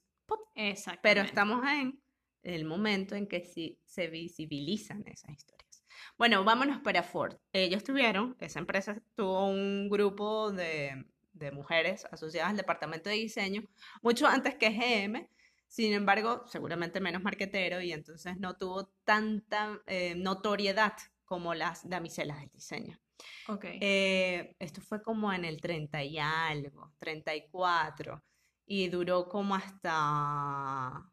Pero 1.02 1.21
estamos 1.21 1.65
en 1.67 2.02
el 2.43 2.65
momento 2.65 3.15
en 3.15 3.28
que 3.28 3.43
sí 3.43 3.80
se 3.86 4.08
visibilizan 4.08 5.04
esas 5.08 5.32
historias. 5.32 5.84
Bueno, 6.17 6.43
vámonos 6.43 6.82
para 6.82 7.04
Ford. 7.04 7.38
Ellos 7.52 7.84
tuvieron, 7.84 8.36
esa 8.39 8.60
empresa 8.60 9.02
tuvo 9.15 9.47
un 9.47 9.89
grupo 9.89 10.52
de, 10.52 11.06
de 11.34 11.52
mujeres 11.52 12.06
asociadas 12.12 12.52
al 12.52 12.58
departamento 12.58 13.10
de 13.10 13.15
diseño 13.15 13.63
mucho 14.02 14.28
antes 14.28 14.56
que 14.56 14.69
GM. 14.69 15.28
Sin 15.67 15.93
embargo, 15.93 16.43
seguramente 16.45 16.99
menos 16.99 17.23
marquetero 17.23 17.82
y 17.82 17.91
entonces 17.93 18.38
no 18.38 18.56
tuvo 18.56 18.89
tanta 19.04 19.82
eh, 19.88 20.13
notoriedad 20.15 20.93
como 21.26 21.56
las 21.56 21.89
damiselas 21.89 22.39
del 22.39 22.49
diseño. 22.49 22.99
Ok. 23.47 23.65
Eh, 23.81 24.55
esto 24.59 24.81
fue 24.81 25.01
como 25.01 25.31
en 25.31 25.45
el 25.45 25.59
30 25.59 26.03
y 26.03 26.17
algo, 26.17 26.93
34, 26.99 28.23
y 28.65 28.88
duró 28.88 29.27
como 29.27 29.55
hasta 29.55 31.03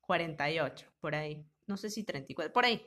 48, 0.00 0.86
por 1.00 1.14
ahí. 1.14 1.44
No 1.66 1.76
sé 1.76 1.90
si 1.90 2.04
34, 2.04 2.52
por 2.52 2.64
ahí. 2.64 2.86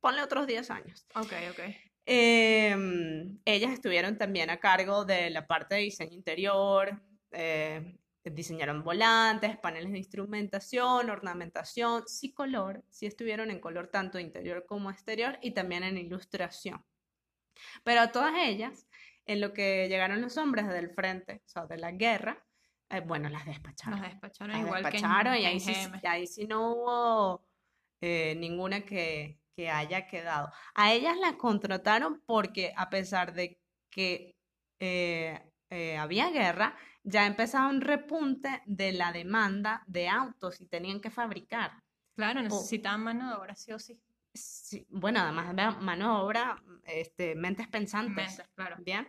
Ponle 0.00 0.22
otros 0.22 0.46
10 0.46 0.70
años. 0.70 1.06
ok, 1.14 1.32
ok. 1.50 1.60
Em, 2.08 3.40
ellas 3.44 3.72
estuvieron 3.72 4.16
también 4.16 4.48
a 4.48 4.60
cargo 4.60 5.04
de 5.04 5.28
la 5.30 5.46
parte 5.46 5.74
de 5.74 5.80
diseño 5.82 6.14
interior, 6.14 7.02
eh, 7.32 7.98
diseñaron 8.22 8.84
volantes, 8.84 9.56
paneles 9.58 9.90
de 9.90 9.98
instrumentación, 9.98 11.10
ornamentación, 11.10 12.04
sí 12.06 12.32
color, 12.32 12.84
sí 12.90 13.06
estuvieron 13.06 13.50
en 13.50 13.60
color 13.60 13.88
tanto 13.88 14.20
interior 14.20 14.64
como 14.66 14.90
exterior 14.90 15.38
y 15.42 15.50
también 15.52 15.82
en 15.82 15.98
ilustración. 15.98 16.84
Pero 17.84 18.00
a 18.00 18.12
todas 18.12 18.34
ellas, 18.36 18.86
en 19.24 19.40
lo 19.40 19.52
que 19.52 19.88
llegaron 19.88 20.20
los 20.20 20.36
hombres 20.36 20.68
del 20.68 20.90
frente, 20.90 21.42
o 21.44 21.48
sea, 21.48 21.66
de 21.66 21.78
la 21.78 21.92
guerra, 21.92 22.44
eh, 22.88 23.00
bueno, 23.00 23.28
las 23.28 23.44
despacharon. 23.46 24.00
Nos 24.00 24.08
despacharon 24.08 24.52
Las 24.52 24.60
igual 24.60 24.82
despacharon 24.84 25.32
que 25.34 25.38
en, 25.38 25.42
y 25.42 25.46
ahí 25.46 25.54
en 25.54 25.60
sí, 25.60 25.74
GM. 25.74 26.00
ahí 26.04 26.26
sí 26.26 26.46
no 26.46 26.72
hubo 26.72 27.48
eh, 28.00 28.34
ninguna 28.36 28.82
que, 28.82 29.40
que 29.56 29.70
haya 29.70 30.06
quedado. 30.06 30.50
A 30.74 30.92
ellas 30.92 31.16
las 31.18 31.34
contrataron 31.34 32.22
porque 32.26 32.72
a 32.76 32.90
pesar 32.90 33.32
de 33.32 33.60
que 33.90 34.36
eh, 34.78 35.40
eh, 35.70 35.96
había 35.96 36.30
guerra, 36.30 36.76
ya 37.02 37.26
empezaba 37.26 37.68
un 37.68 37.80
repunte 37.80 38.62
de 38.66 38.92
la 38.92 39.12
demanda 39.12 39.82
de 39.86 40.08
autos 40.08 40.60
y 40.60 40.66
tenían 40.66 41.00
que 41.00 41.10
fabricar. 41.10 41.72
Claro, 42.14 42.42
necesitaban 42.42 43.02
mano 43.02 43.28
de 43.28 43.36
obra 43.36 43.56
sí 43.56 43.72
o 43.72 43.78
sí. 43.78 44.00
Sí, 44.36 44.86
bueno, 44.90 45.20
además 45.20 45.54
de 45.54 45.70
mano 45.82 46.16
de 46.16 46.22
obra, 46.22 46.62
este, 46.84 47.34
mentes 47.34 47.68
pensantes. 47.68 48.28
Mentes, 48.28 48.48
claro. 48.54 48.76
Bien. 48.80 49.08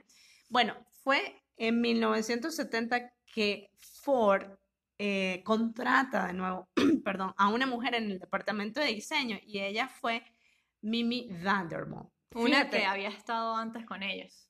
Bueno, 0.49 0.75
fue 0.91 1.43
en 1.57 1.81
1970 1.81 3.13
que 3.25 3.71
Ford 3.77 4.57
eh, 4.99 5.41
contrata 5.43 6.27
de 6.27 6.33
nuevo, 6.33 6.69
perdón, 7.03 7.33
a 7.37 7.49
una 7.49 7.65
mujer 7.65 7.95
en 7.95 8.11
el 8.11 8.19
departamento 8.19 8.79
de 8.79 8.87
diseño 8.87 9.37
y 9.45 9.59
ella 9.59 9.87
fue 9.87 10.23
Mimi 10.81 11.29
Vandermoot. 11.43 12.11
Una 12.33 12.57
Fíjate, 12.57 12.77
que 12.77 12.85
había 12.85 13.09
estado 13.09 13.55
antes 13.55 13.85
con 13.85 14.03
ellos. 14.03 14.49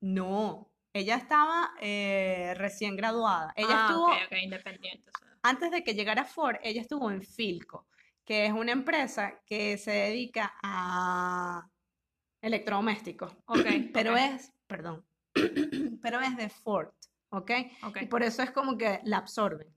no, 0.00 0.70
ella 0.92 1.16
estaba 1.16 1.74
eh, 1.80 2.54
recién 2.56 2.96
graduada. 2.96 3.52
Ella 3.56 3.68
ah, 3.70 3.86
estuvo, 3.88 4.06
ok, 4.06 4.18
ok, 4.26 4.36
independiente. 4.42 5.10
o 5.10 5.18
sea. 5.18 5.28
antes 5.42 5.70
de 5.72 5.82
que 5.82 5.94
llegara 5.94 6.24
Ford, 6.24 6.56
ella 6.62 6.80
estuvo 6.80 7.10
en 7.10 7.22
Filco, 7.22 7.86
que 8.24 8.46
es 8.46 8.52
una 8.52 8.72
empresa 8.72 9.40
que 9.46 9.76
se 9.78 9.90
dedica 9.90 10.54
a 10.62 11.68
electrodomésticos. 12.40 13.32
Ok, 13.46 13.66
pero 13.92 14.16
es, 14.16 14.52
perdón, 14.66 15.04
pero 16.02 16.20
es 16.20 16.36
de 16.36 16.48
Ford, 16.48 16.88
¿ok? 17.30 17.50
ok. 17.84 17.98
Y 18.02 18.06
por 18.06 18.22
eso 18.22 18.42
es 18.42 18.50
como 18.50 18.76
que 18.76 19.00
la 19.04 19.18
absorben. 19.18 19.68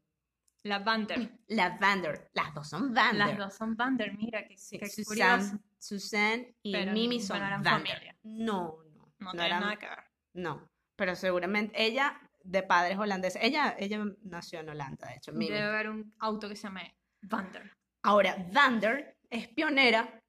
La 0.64 0.80
Bander. 0.80 1.32
La 1.48 1.78
Vander, 1.78 2.30
las 2.34 2.54
dos 2.54 2.68
son 2.70 2.94
Vander. 2.94 3.28
Las 3.28 3.38
dos 3.38 3.54
son 3.56 3.76
Bander, 3.78 4.18
mira, 4.18 4.46
qué, 4.48 4.58
Sí, 4.58 4.80
Susan. 5.04 5.62
Susan 5.80 6.46
y 6.64 6.72
Pero 6.74 6.92
Mimi 6.92 7.20
no 7.20 7.24
son 7.24 7.38
eran 7.38 7.62
Vander. 7.64 7.94
familia. 7.94 8.18
No, 8.24 8.78
no, 8.96 9.14
No 9.20 9.26
no 9.26 9.32
tiene 9.32 9.46
eran- 9.46 9.60
nada 9.62 9.76
que 9.78 9.88
ver. 9.88 10.04
no, 10.34 10.70
pero 10.96 11.16
seguramente 11.16 11.74
ella 11.82 12.20
de 12.44 12.64
padres 12.64 12.98
holandeses, 12.98 13.42
ella, 13.44 13.76
ella 13.78 14.04
nació 14.24 14.60
en 14.62 14.70
Holanda, 14.70 15.08
de 15.10 15.16
hecho, 15.16 15.32
Mimi. 15.34 15.52
Debe 15.52 15.68
haber 15.68 15.90
un 15.90 16.14
auto 16.20 16.50
que 16.50 16.56
se 16.56 16.64
llame 16.64 16.98
Bander. 17.22 17.72
Ahora, 18.04 18.48
Vander 18.52 19.18
es 19.30 19.48
pionera 19.50 20.22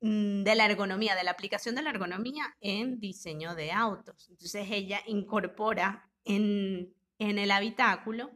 mm, 0.00 0.42
de 0.42 0.54
la 0.54 0.66
ergonomía, 0.66 1.14
de 1.14 1.24
la 1.24 1.30
aplicación 1.32 1.74
de 1.74 1.82
la 1.82 1.90
ergonomía 1.90 2.56
en 2.60 2.98
diseño 2.98 3.54
de 3.54 3.72
autos. 3.72 4.28
Entonces 4.30 4.66
ella 4.70 5.00
incorpora 5.06 6.10
en, 6.24 6.94
en 7.18 7.38
el 7.38 7.50
habitáculo 7.50 8.30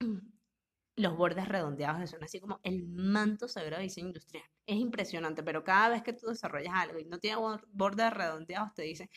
los 0.96 1.16
bordes 1.16 1.46
redondeados, 1.48 2.00
que 2.00 2.06
son 2.06 2.24
así 2.24 2.40
como 2.40 2.58
el 2.62 2.86
manto 2.88 3.48
sagrado 3.48 3.78
de 3.78 3.84
diseño 3.84 4.08
industrial. 4.08 4.44
Es 4.66 4.76
impresionante, 4.76 5.42
pero 5.42 5.62
cada 5.62 5.90
vez 5.90 6.02
que 6.02 6.14
tú 6.14 6.26
desarrollas 6.28 6.72
algo 6.74 6.98
y 6.98 7.04
no 7.04 7.18
tiene 7.18 7.36
bor- 7.36 7.66
bordes 7.70 8.12
redondeados, 8.12 8.74
te 8.74 8.82
dicen, 8.82 9.08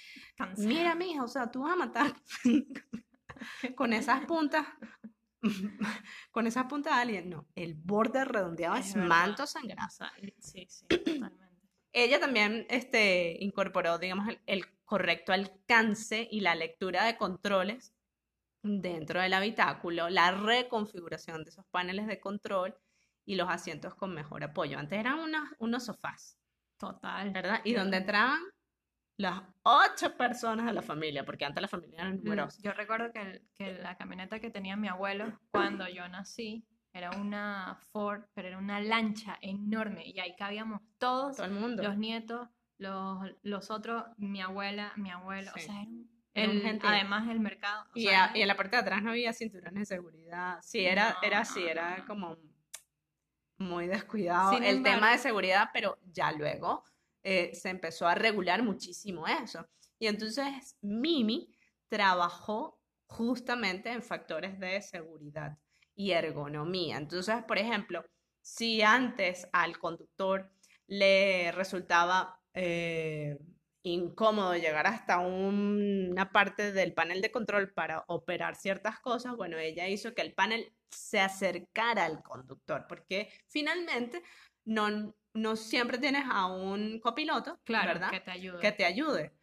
mira, 0.58 0.94
mija, 0.96 1.24
o 1.24 1.28
sea, 1.28 1.50
tú 1.50 1.62
vas 1.62 1.74
a 1.74 1.78
matar 1.78 2.14
con 3.76 3.94
esas 3.94 4.26
puntas, 4.26 4.68
con 6.32 6.48
esas 6.48 6.66
puntas 6.66 6.96
de 6.96 7.02
alguien. 7.02 7.30
No, 7.30 7.48
el 7.56 7.76
borde 7.76 8.26
redondeado 8.26 8.76
Es 8.76 8.88
es, 8.88 8.94
verdad. 8.96 9.10
manto 9.10 9.48
sangrado. 9.48 9.90
sea, 9.90 10.12
sí, 10.40 10.68
sí, 10.70 10.86
totalmente. 10.88 11.48
Ella 11.92 12.20
también 12.20 12.68
este, 12.70 13.38
incorporó, 13.40 13.98
digamos, 13.98 14.28
el, 14.28 14.40
el 14.46 14.66
correcto 14.86 15.34
alcance 15.34 16.28
y 16.30 16.42
la 16.42 16.56
lectura 16.56 17.04
de 17.06 17.18
controles 17.18 17.94
dentro 18.62 19.22
del 19.22 19.34
habitáculo, 19.34 20.10
la 20.10 20.32
reconfiguración 20.32 21.44
de 21.44 21.50
esos 21.50 21.66
paneles 21.68 22.08
de 22.08 22.20
control 22.20 22.76
y 23.26 23.36
los 23.36 23.50
asientos 23.50 23.96
con 23.96 24.14
mejor 24.14 24.44
apoyo. 24.44 24.78
Antes 24.78 25.00
eran 25.00 25.20
unos, 25.20 25.50
unos 25.60 25.86
sofás, 25.86 26.38
Total. 26.78 27.32
¿verdad? 27.32 27.62
Y 27.64 27.74
donde 27.74 27.98
entraban 27.98 28.40
las 29.20 29.42
ocho 29.64 30.16
personas 30.16 30.66
de 30.66 30.72
la 30.74 30.82
familia, 30.82 31.26
porque 31.26 31.44
antes 31.44 31.62
la 31.62 31.68
familia 31.68 32.00
era 32.02 32.10
Mm, 32.12 32.24
numerosa. 32.24 32.62
Yo 32.64 32.72
recuerdo 32.72 33.12
que, 33.12 33.22
el- 33.22 33.42
que 33.54 33.74
la 33.74 33.98
camioneta 33.98 34.40
que 34.40 34.50
tenía 34.50 34.78
mi 34.78 34.88
abuelo 34.88 35.38
cuando 35.52 35.88
yo 35.90 36.08
nací 36.08 36.66
era 36.94 37.12
una 37.12 37.78
Ford, 37.92 38.24
pero 38.34 38.48
era 38.48 38.58
una 38.58 38.80
lancha 38.80 39.38
enorme 39.42 40.08
y 40.08 40.20
ahí 40.20 40.36
cabíamos 40.38 40.82
todos, 40.98 41.36
Todo 41.36 41.48
el 41.48 41.52
mundo. 41.52 41.84
los 41.84 41.98
nietos, 41.98 42.48
los, 42.78 43.20
los 43.44 43.70
otros, 43.72 44.06
mi 44.18 44.42
abuela, 44.42 44.94
mi 44.96 45.12
abuelo, 45.12 45.52
Sí. 45.56 45.60
o 45.60 45.64
sea, 45.66 45.82
era 46.34 46.52
un- 46.52 46.66
el- 46.66 46.80
además 46.82 47.28
el 47.30 47.42
mercado. 47.42 47.84
o 47.90 47.92
Y, 47.96 48.04
sea, 48.06 48.32
a- 48.32 48.38
y 48.38 48.42
en 48.42 48.48
la 48.48 48.56
parte 48.56 48.78
de 48.78 48.82
atrás 48.84 49.04
no 49.04 49.10
había 49.10 49.34
cinturones 49.34 49.82
de 49.90 49.96
seguridad. 49.98 50.60
Sí, 50.62 50.80
era, 50.86 51.10
No, 51.12 51.16
era 51.24 51.40
así, 51.40 51.60
no, 51.64 51.68
era 51.68 51.98
no, 51.98 52.06
como 52.08 52.38
muy 53.58 53.88
descuidado 53.88 54.54
Sin 54.54 54.64
el 54.64 54.78
tema 54.82 54.92
de 54.92 54.94
embargo- 55.16 55.24
seguridad, 55.24 55.70
pero 55.74 55.98
ya 56.06 56.32
luego 56.32 56.86
eh, 57.32 57.54
se 57.54 57.70
empezó 57.70 58.08
a 58.08 58.16
regular 58.16 58.64
muchísimo 58.64 59.28
eso. 59.28 59.66
Y 60.00 60.08
entonces 60.08 60.78
Mimi 60.82 61.50
trabajó 61.90 62.80
justamente 63.08 63.92
en 63.92 64.02
factores 64.04 64.60
de 64.60 64.82
seguridad 64.82 65.58
y 65.96 66.12
ergonomía. 66.12 66.98
Entonces, 66.98 67.44
por 67.48 67.58
ejemplo, 67.58 68.04
si 68.42 68.82
antes 68.82 69.48
al 69.52 69.78
conductor 69.78 70.50
le 70.88 71.52
resultaba 71.52 72.36
eh, 72.56 73.38
incómodo 73.84 74.56
llegar 74.56 74.88
hasta 74.88 75.20
un- 75.20 76.08
una 76.12 76.32
parte 76.32 76.72
del 76.74 76.94
panel 76.94 77.22
de 77.22 77.32
control 77.32 77.72
para 77.74 78.04
operar 78.08 78.56
ciertas 78.56 79.00
cosas, 79.00 79.36
bueno, 79.36 79.58
ella 79.58 79.88
hizo 79.88 80.14
que 80.14 80.22
el 80.24 80.34
panel 80.34 80.74
se 80.90 81.20
acercara 81.20 82.06
al 82.06 82.22
conductor, 82.24 82.86
porque 82.90 83.30
finalmente 83.48 84.22
no, 84.66 85.16
no 85.34 85.56
siempre 85.56 85.98
tienes 85.98 86.24
a 86.30 86.48
un 86.48 87.00
copiloto, 87.00 87.60
claro, 87.64 87.94
¿verdad? 87.94 88.12
que 88.12 88.20
te 88.20 88.32
ayuda. 88.32 88.60
Que 88.60 88.72
te 88.72 88.86
ayude. 88.86 89.34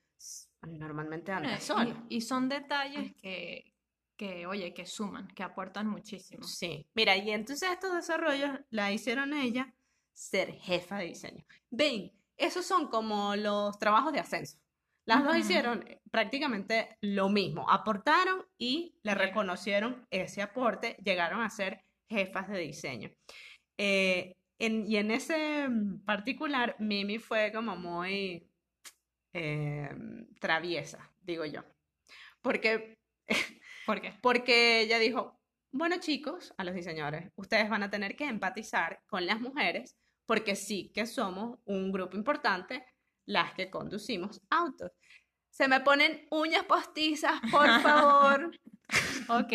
Normalmente 0.62 1.32
Bueno, 1.32 1.48
anda 1.48 1.58
y- 1.58 1.62
solo. 1.62 2.06
Y, 2.08 2.20
son 2.22 2.48
detalles 2.48 3.14
que, 3.22 3.72
que, 4.16 4.46
oye, 4.46 4.74
que 4.74 4.86
suman, 4.86 5.28
que 5.28 5.42
aportan 5.42 5.86
muchísimo. 5.86 6.42
Sí, 6.42 6.86
mira, 6.94 7.16
y 7.16 7.30
entonces 7.30 7.70
estos 7.70 7.94
desarrollos 7.94 8.50
la 8.70 8.90
hicieron 8.92 9.32
ella 9.32 9.72
ser 10.12 10.52
jefa 10.54 10.98
de 10.98 11.06
diseño. 11.06 11.44
Ven, 11.70 12.12
esos 12.36 12.66
son 12.66 12.88
como 12.88 13.36
los 13.36 13.78
trabajos 13.78 14.12
de 14.12 14.20
ascenso. 14.20 14.58
Las 15.04 15.22
dos 15.22 15.36
hicieron 15.36 15.84
prácticamente 16.10 16.98
lo 17.00 17.28
mismo, 17.28 17.70
aportaron 17.70 18.44
y 18.58 18.98
le 19.04 19.14
reconocieron 19.14 20.04
ese 20.10 20.42
aporte, 20.42 20.96
llegaron 21.04 21.42
a 21.42 21.50
ser 21.50 21.84
jefas 22.08 22.48
de 22.48 22.58
diseño. 22.58 23.10
Eh, 23.78 24.36
en- 24.58 24.86
y 24.86 24.96
en 24.96 25.10
ese 25.10 25.68
mm, 25.68 26.04
particular, 26.04 26.76
Mimi 26.78 27.18
fue 27.18 27.52
como 27.52 27.76
muy 27.76 28.48
eh, 29.32 29.90
traviesa, 30.40 31.10
digo 31.22 31.44
yo. 31.44 31.62
Porque, 32.40 32.98
¿Por 33.86 34.00
qué? 34.00 34.12
porque 34.22 34.80
ella 34.80 34.98
dijo, 34.98 35.38
bueno 35.72 35.96
chicos, 36.00 36.54
a 36.56 36.64
los 36.64 36.74
diseñadores, 36.74 37.30
ustedes 37.36 37.68
van 37.68 37.82
a 37.82 37.90
tener 37.90 38.16
que 38.16 38.24
empatizar 38.24 39.02
con 39.06 39.26
las 39.26 39.40
mujeres 39.40 39.96
porque 40.26 40.56
sí 40.56 40.90
que 40.94 41.06
somos 41.06 41.58
un 41.66 41.92
grupo 41.92 42.16
importante 42.16 42.84
las 43.26 43.52
que 43.54 43.70
conducimos 43.70 44.40
autos. 44.50 44.90
Se 45.50 45.68
me 45.68 45.80
ponen 45.80 46.26
uñas 46.30 46.64
postizas, 46.64 47.40
por 47.50 47.66
favor. 47.82 48.50
Ok. 49.28 49.52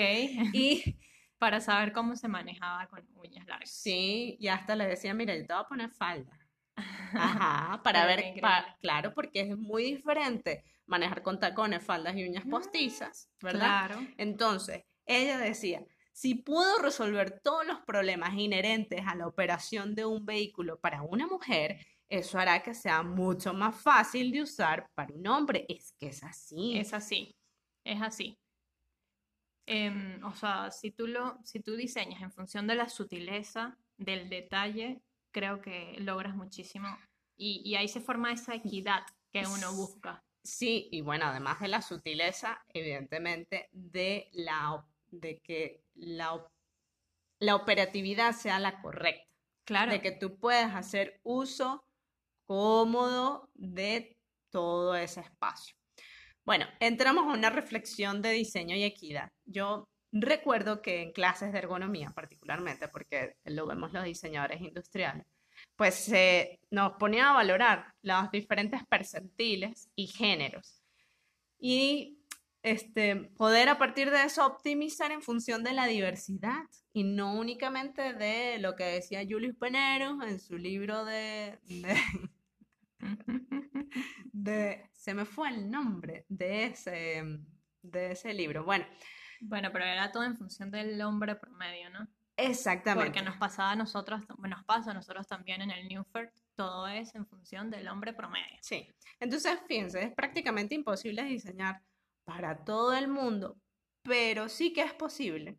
Y 0.54 0.98
Para 1.42 1.60
saber 1.60 1.92
cómo 1.92 2.16
se 2.16 2.28
manejaba 2.28 2.86
con 2.86 3.04
uñas 3.16 3.48
largas. 3.48 3.72
sí, 3.72 4.38
y 4.40 4.48
hasta 4.48 4.76
le 4.76 4.86
decía, 4.86 5.12
mira, 5.16 5.36
yo 5.36 5.44
te 5.44 5.54
voy 5.54 5.64
a 5.64 5.68
poner 5.68 5.90
falda. 5.90 6.38
Ajá, 7.16 7.82
para 7.84 8.06
ver, 8.06 8.40
claro, 8.80 9.12
porque 9.16 9.42
es 9.42 9.58
muy 9.58 9.86
diferente 9.86 10.64
manejar 10.86 11.24
con 11.24 11.40
tacones, 11.40 11.84
faldas 11.84 12.16
y 12.16 12.26
uñas 12.26 12.46
postizas, 12.46 13.28
¿verdad? 13.42 13.88
Claro. 13.88 14.08
Entonces, 14.20 14.84
ella 15.04 15.40
decía, 15.40 15.84
si 16.14 16.36
puedo 16.36 16.78
resolver 16.78 17.42
todos 17.42 17.66
los 17.66 17.80
problemas 17.88 18.36
inherentes 18.36 19.02
a 19.08 19.16
la 19.16 19.26
operación 19.26 19.96
de 19.96 20.06
un 20.06 20.24
vehículo 20.24 20.80
para 20.80 21.02
una 21.02 21.26
mujer, 21.26 21.84
eso 22.08 22.38
hará 22.38 22.62
que 22.62 22.76
sea 22.76 23.02
mucho 23.02 23.52
más 23.52 23.76
fácil 23.82 24.32
de 24.32 24.44
usar 24.44 24.88
para 24.94 25.12
un 25.12 25.26
hombre. 25.26 25.66
Es 25.68 25.96
que 26.00 26.10
es 26.10 26.24
así. 26.24 26.78
Es 26.78 26.94
así, 26.94 27.36
es 27.84 28.00
así. 28.00 28.38
Em, 29.66 30.24
o 30.24 30.34
sea, 30.34 30.72
si 30.72 30.92
tú 30.92 31.08
lo, 31.08 31.40
si 31.44 31.60
tú 31.60 31.76
diseñas 31.76 32.22
en 32.22 32.32
función 32.32 32.68
de 32.68 32.76
la 32.76 32.90
sutileza, 32.90 33.78
del 33.98 34.30
detalle, 34.30 35.02
creo 35.32 35.62
que 35.62 35.96
logras 36.00 36.36
muchísimo. 36.36 36.88
Y, 37.38 37.62
y 37.64 37.76
ahí 37.76 37.88
se 37.88 38.02
forma 38.02 38.32
esa 38.32 38.56
equidad 38.56 39.04
que 39.32 39.46
uno 39.46 39.74
busca. 39.74 40.24
Sí, 40.44 40.90
y 40.92 41.02
bueno, 41.02 41.28
además 41.28 41.60
de 41.60 41.68
la 41.68 41.82
sutileza, 41.82 42.64
evidentemente, 42.74 43.70
de 43.72 44.30
la 44.34 44.84
de 45.12 45.40
que 45.40 45.84
la, 45.94 46.48
la 47.40 47.56
operatividad 47.56 48.34
sea 48.34 48.60
la 48.60 48.82
correcta. 48.82 49.30
Claro, 49.66 49.92
de 49.92 50.02
que 50.02 50.12
tú 50.12 50.38
puedas 50.38 50.74
hacer 50.76 51.20
uso 51.24 51.86
cómodo 52.46 53.50
de 53.54 54.18
todo 54.50 54.96
ese 54.96 55.22
espacio. 55.22 55.76
Bueno, 56.46 56.66
entramos 56.80 57.26
a 57.26 57.38
una 57.38 57.50
reflexión 57.50 58.22
de 58.22 58.32
diseño 58.32 58.76
y 58.76 58.84
equidad. 58.84 59.30
Yo 59.46 59.88
recuerdo 60.12 60.82
que 60.82 61.02
en 61.02 61.12
clases 61.12 61.54
de 61.54 61.60
ergonomía, 61.60 62.12
particularmente, 62.12 62.88
porque 62.88 63.36
lo 63.46 63.68
vemos 63.68 63.94
los 63.94 64.04
diseñadores 64.04 64.62
industriales, 64.62 65.26
pues 65.76 65.96
se 65.96 66.60
nos 66.72 66.94
ponía 66.94 67.30
a 67.30 67.34
valorar 67.34 67.94
los 68.02 68.32
diferentes 68.32 68.82
percentiles 68.90 69.90
y 69.96 70.08
géneros. 70.08 70.82
Y 71.60 72.20
este, 72.64 73.16
poder 73.38 73.70
a 73.70 73.78
partir 73.78 74.12
de 74.12 74.24
eso 74.24 74.46
optimizar 74.46 75.12
en 75.12 75.22
función 75.22 75.64
de 75.64 75.74
la 75.74 75.88
diversidad 75.88 76.64
y 76.94 77.04
no 77.04 77.34
únicamente 77.36 78.14
de 78.14 78.60
lo 78.60 78.76
que 78.76 78.86
decía 78.86 79.26
Julius 79.28 79.56
Penero 79.58 80.22
en 80.24 80.40
su 80.40 80.58
libro 80.58 81.06
de, 81.06 81.60
de, 81.66 81.98
de- 84.34 84.91
se 85.02 85.16
me 85.16 85.26
fue 85.26 85.50
el 85.50 85.72
nombre 85.72 86.26
de 86.30 86.66
ese, 86.66 87.24
de 87.82 88.12
ese 88.12 88.36
libro. 88.36 88.64
Bueno, 88.64 88.86
Bueno, 89.40 89.72
pero 89.74 89.84
era 89.84 90.12
todo 90.12 90.24
en 90.24 90.38
función 90.38 90.70
del 90.70 91.02
hombre 91.02 91.36
promedio, 91.36 91.90
¿no? 91.90 92.08
exactamente. 92.38 93.10
Porque 93.10 93.26
nos 93.28 93.38
pasaba 93.38 93.72
a 93.72 93.76
nosotros, 93.76 94.22
nos 94.38 94.64
pasa 94.64 94.92
a 94.92 94.94
nosotros 94.94 95.26
también 95.28 95.64
en 95.64 95.72
el 95.72 95.88
Newford, 95.88 96.30
todo 96.56 96.88
es 96.88 97.16
en 97.16 97.26
función 97.26 97.72
del 97.72 97.88
hombre 97.88 98.14
promedio. 98.14 98.60
Sí. 98.62 98.88
Entonces, 99.20 99.60
fíjense, 99.68 100.04
es 100.04 100.14
prácticamente 100.14 100.76
imposible 100.76 101.24
diseñar 101.24 101.82
para 102.24 102.64
todo 102.64 102.94
el 102.94 103.08
mundo, 103.08 103.58
pero 104.04 104.50
sí 104.50 104.72
que 104.72 104.84
es 104.84 104.94
posible 104.94 105.58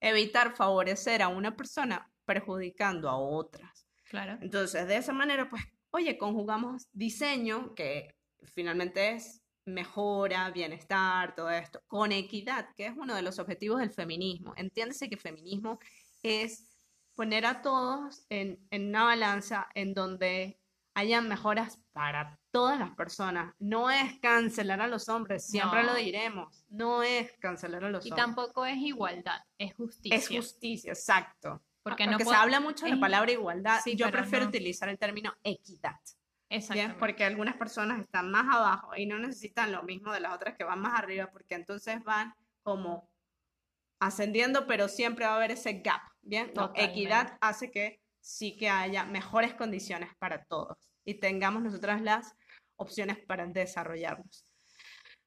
evitar 0.00 0.54
favorecer 0.54 1.20
a 1.20 1.28
una 1.28 1.56
persona 1.56 2.08
perjudicando 2.24 3.10
a 3.10 3.18
otras. 3.18 3.88
Claro. 4.04 4.38
Entonces, 4.40 4.86
de 4.86 4.96
esa 4.98 5.12
manera, 5.12 5.48
pues, 5.50 5.64
oye, 5.90 6.16
conjugamos 6.16 6.86
diseño, 6.92 7.74
que 7.74 8.14
finalmente 8.46 9.10
es 9.12 9.42
mejora, 9.66 10.50
bienestar, 10.50 11.34
todo 11.34 11.50
esto, 11.50 11.80
con 11.86 12.12
equidad, 12.12 12.68
que 12.76 12.86
es 12.86 12.92
uno 12.96 13.14
de 13.14 13.22
los 13.22 13.38
objetivos 13.38 13.80
del 13.80 13.90
feminismo. 13.90 14.52
Entiéndese 14.56 15.08
que 15.08 15.16
feminismo 15.16 15.78
es 16.22 16.68
poner 17.14 17.46
a 17.46 17.62
todos 17.62 18.26
en, 18.28 18.58
en 18.70 18.88
una 18.88 19.04
balanza 19.04 19.68
en 19.74 19.94
donde 19.94 20.60
hayan 20.96 21.28
mejoras 21.28 21.80
para 21.92 22.38
todas 22.50 22.78
las 22.78 22.90
personas. 22.94 23.54
No 23.58 23.90
es 23.90 24.18
cancelar 24.20 24.80
a 24.80 24.86
los 24.86 25.08
hombres, 25.08 25.46
siempre 25.46 25.82
No. 25.82 25.92
lo 25.92 25.94
diremos. 25.96 26.64
No 26.68 27.02
es 27.02 27.32
cancelar 27.38 27.84
a 27.84 27.90
los 27.90 28.04
Y 28.06 28.10
hombres. 28.10 28.24
tampoco 28.26 28.66
es 28.66 28.76
igualdad, 28.76 29.40
es 29.58 29.74
justicia. 29.74 30.16
Es 30.16 30.28
justicia, 30.28 30.92
exacto. 30.92 31.62
Porque 31.82 32.06
no 32.06 32.18
se 32.18 32.34
habla 32.34 32.60
mucho 32.60 32.84
de 32.86 32.92
la 32.92 33.00
palabra 33.00 33.30
igualdad. 33.32 33.80
sí, 33.82 33.94
Yo 33.96 34.10
prefiero 34.10 34.44
no. 34.44 34.48
utilizar 34.50 34.88
el 34.88 34.98
término 34.98 35.34
equidad. 35.42 35.96
Exactamente. 36.54 36.98
porque 36.98 37.24
algunas 37.24 37.56
personas 37.56 38.00
están 38.00 38.30
más 38.30 38.46
abajo 38.54 38.92
y 38.96 39.06
no 39.06 39.18
necesitan 39.18 39.72
lo 39.72 39.82
mismo 39.82 40.12
de 40.12 40.20
las 40.20 40.34
otras 40.34 40.56
que 40.56 40.64
van 40.64 40.80
más 40.80 40.98
arriba, 40.98 41.30
porque 41.32 41.54
entonces 41.54 42.02
van 42.04 42.34
como 42.62 43.10
ascendiendo, 44.00 44.66
pero 44.66 44.88
siempre 44.88 45.24
va 45.24 45.32
a 45.32 45.36
haber 45.36 45.52
ese 45.52 45.80
gap. 45.80 46.02
Bien, 46.22 46.52
No, 46.54 46.72
equidad 46.74 47.36
hace 47.40 47.70
que 47.70 48.00
sí 48.20 48.56
que 48.56 48.68
haya 48.70 49.04
mejores 49.04 49.54
condiciones 49.54 50.10
para 50.18 50.44
todos 50.44 50.90
y 51.04 51.14
tengamos 51.14 51.62
nosotras 51.62 52.00
las 52.00 52.34
opciones 52.76 53.18
para 53.26 53.46
desarrollarnos. 53.46 54.46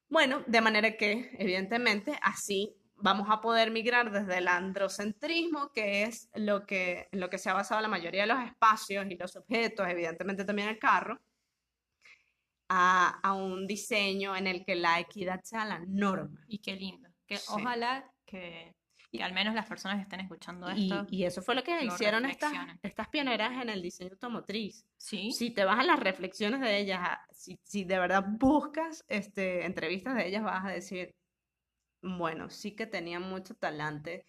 Bueno, 0.08 0.42
de 0.46 0.60
manera 0.60 0.96
que, 0.96 1.30
evidentemente, 1.38 2.18
así 2.22 2.74
vamos 3.00 3.28
a 3.30 3.40
poder 3.40 3.70
migrar 3.70 4.10
desde 4.10 4.38
el 4.38 4.48
androcentrismo, 4.48 5.70
que 5.72 6.02
es 6.04 6.28
lo 6.34 6.66
que, 6.66 7.08
en 7.12 7.20
lo 7.20 7.30
que 7.30 7.38
se 7.38 7.48
ha 7.50 7.54
basado 7.54 7.80
la 7.80 7.88
mayoría 7.88 8.22
de 8.22 8.28
los 8.28 8.40
espacios 8.44 9.06
y 9.08 9.16
los 9.16 9.36
objetos, 9.36 9.88
evidentemente 9.88 10.44
también 10.44 10.68
el 10.68 10.78
carro, 10.78 11.20
a, 12.68 13.18
a 13.22 13.32
un 13.34 13.66
diseño 13.66 14.36
en 14.36 14.46
el 14.46 14.64
que 14.64 14.74
la 14.74 15.00
equidad 15.00 15.42
sea 15.42 15.64
la 15.64 15.78
norma. 15.86 16.44
Y 16.48 16.58
qué 16.58 16.74
lindo. 16.74 17.08
Que 17.26 17.36
Sí. 17.36 17.46
ojalá 17.50 18.10
que, 18.26 18.74
que 19.10 19.22
al 19.22 19.32
menos 19.32 19.54
las 19.54 19.66
personas 19.66 19.96
que 19.96 20.02
estén 20.02 20.20
escuchando 20.20 20.68
esto, 20.68 21.06
y 21.08 21.24
eso 21.24 21.40
fue 21.40 21.54
lo 21.54 21.62
que 21.62 21.74
lo 21.82 21.94
hicieron 21.94 22.26
estas, 22.26 22.52
estas 22.82 23.08
pioneras 23.08 23.52
en 23.62 23.70
el 23.70 23.80
diseño 23.80 24.10
automotriz. 24.12 24.84
sí, 24.98 25.30
Si 25.32 25.50
te 25.50 25.64
vas 25.64 25.78
a 25.78 25.84
las 25.84 25.98
reflexiones 26.00 26.60
de 26.60 26.78
ellas, 26.78 27.00
si, 27.30 27.58
si 27.62 27.84
de 27.84 27.98
verdad 27.98 28.24
buscas 28.28 29.04
este, 29.08 29.64
entrevistas 29.64 30.14
de 30.16 30.26
ellas, 30.28 30.42
vas 30.42 30.64
a 30.66 30.70
decir, 30.70 31.14
bueno, 32.02 32.50
sí 32.50 32.74
que 32.74 32.86
tenían 32.86 33.22
mucho 33.22 33.54
talante 33.54 34.26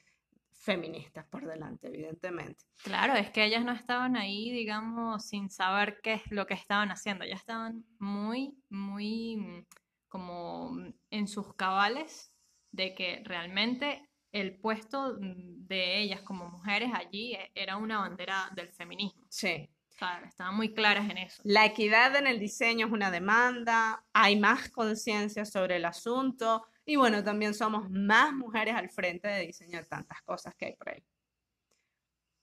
feministas 0.60 1.26
por 1.26 1.46
delante, 1.46 1.88
evidentemente. 1.88 2.66
claro, 2.84 3.14
es 3.14 3.32
que 3.32 3.46
ellas 3.46 3.64
no 3.64 3.72
estaban 3.72 4.18
ahí, 4.18 4.52
digamos, 4.52 5.26
sin 5.26 5.50
saber 5.50 6.00
qué 6.04 6.14
es 6.14 6.32
lo 6.32 6.46
que 6.46 6.54
estaban 6.54 6.92
haciendo. 6.92 7.26
Ya 7.26 7.36
estaban 7.36 7.86
muy, 7.98 8.54
muy 8.70 9.38
mm, 9.38 9.66
como 10.10 10.72
mm, 10.72 10.94
en 11.12 11.28
sus 11.28 11.54
cabales 11.56 12.34
de 12.72 12.94
que 12.94 13.22
realmente 13.26 14.10
el 14.32 14.60
puesto 14.60 15.16
mm, 15.20 15.68
de 15.68 16.00
ellas 16.00 16.22
como 16.22 16.50
mujeres 16.50 16.92
allí 16.94 17.34
eh, 17.34 17.52
era 17.56 17.78
una 17.78 18.00
bandera 18.00 18.52
del 18.56 18.70
feminismo. 18.70 19.26
Sí. 19.30 19.70
O 19.90 19.92
sea, 20.00 20.22
estaban 20.26 20.56
muy 20.56 20.74
claras 20.74 21.10
en 21.10 21.18
eso. 21.18 21.42
La 21.46 21.66
equidad 21.66 22.16
en 22.16 22.28
el 22.28 22.40
diseño 22.40 22.88
es 22.88 22.94
una 22.94 23.12
demanda, 23.12 24.06
hay 24.14 24.40
más 24.40 24.70
conciencia 24.70 25.46
sobre 25.46 25.78
el 25.78 25.86
asunto 25.86 26.66
y 26.90 26.96
bueno, 26.96 27.24
también 27.24 27.54
somos 27.54 27.88
más 27.92 28.34
mujeres 28.34 28.74
al 28.74 28.90
frente 28.90 29.28
de 29.28 29.46
diseño 29.46 29.78
de 29.78 29.86
tantas 29.86 30.24
cosas 30.24 30.56
que 30.56 30.66
hay 30.66 30.74
por 30.76 30.90
ahí. 30.90 31.04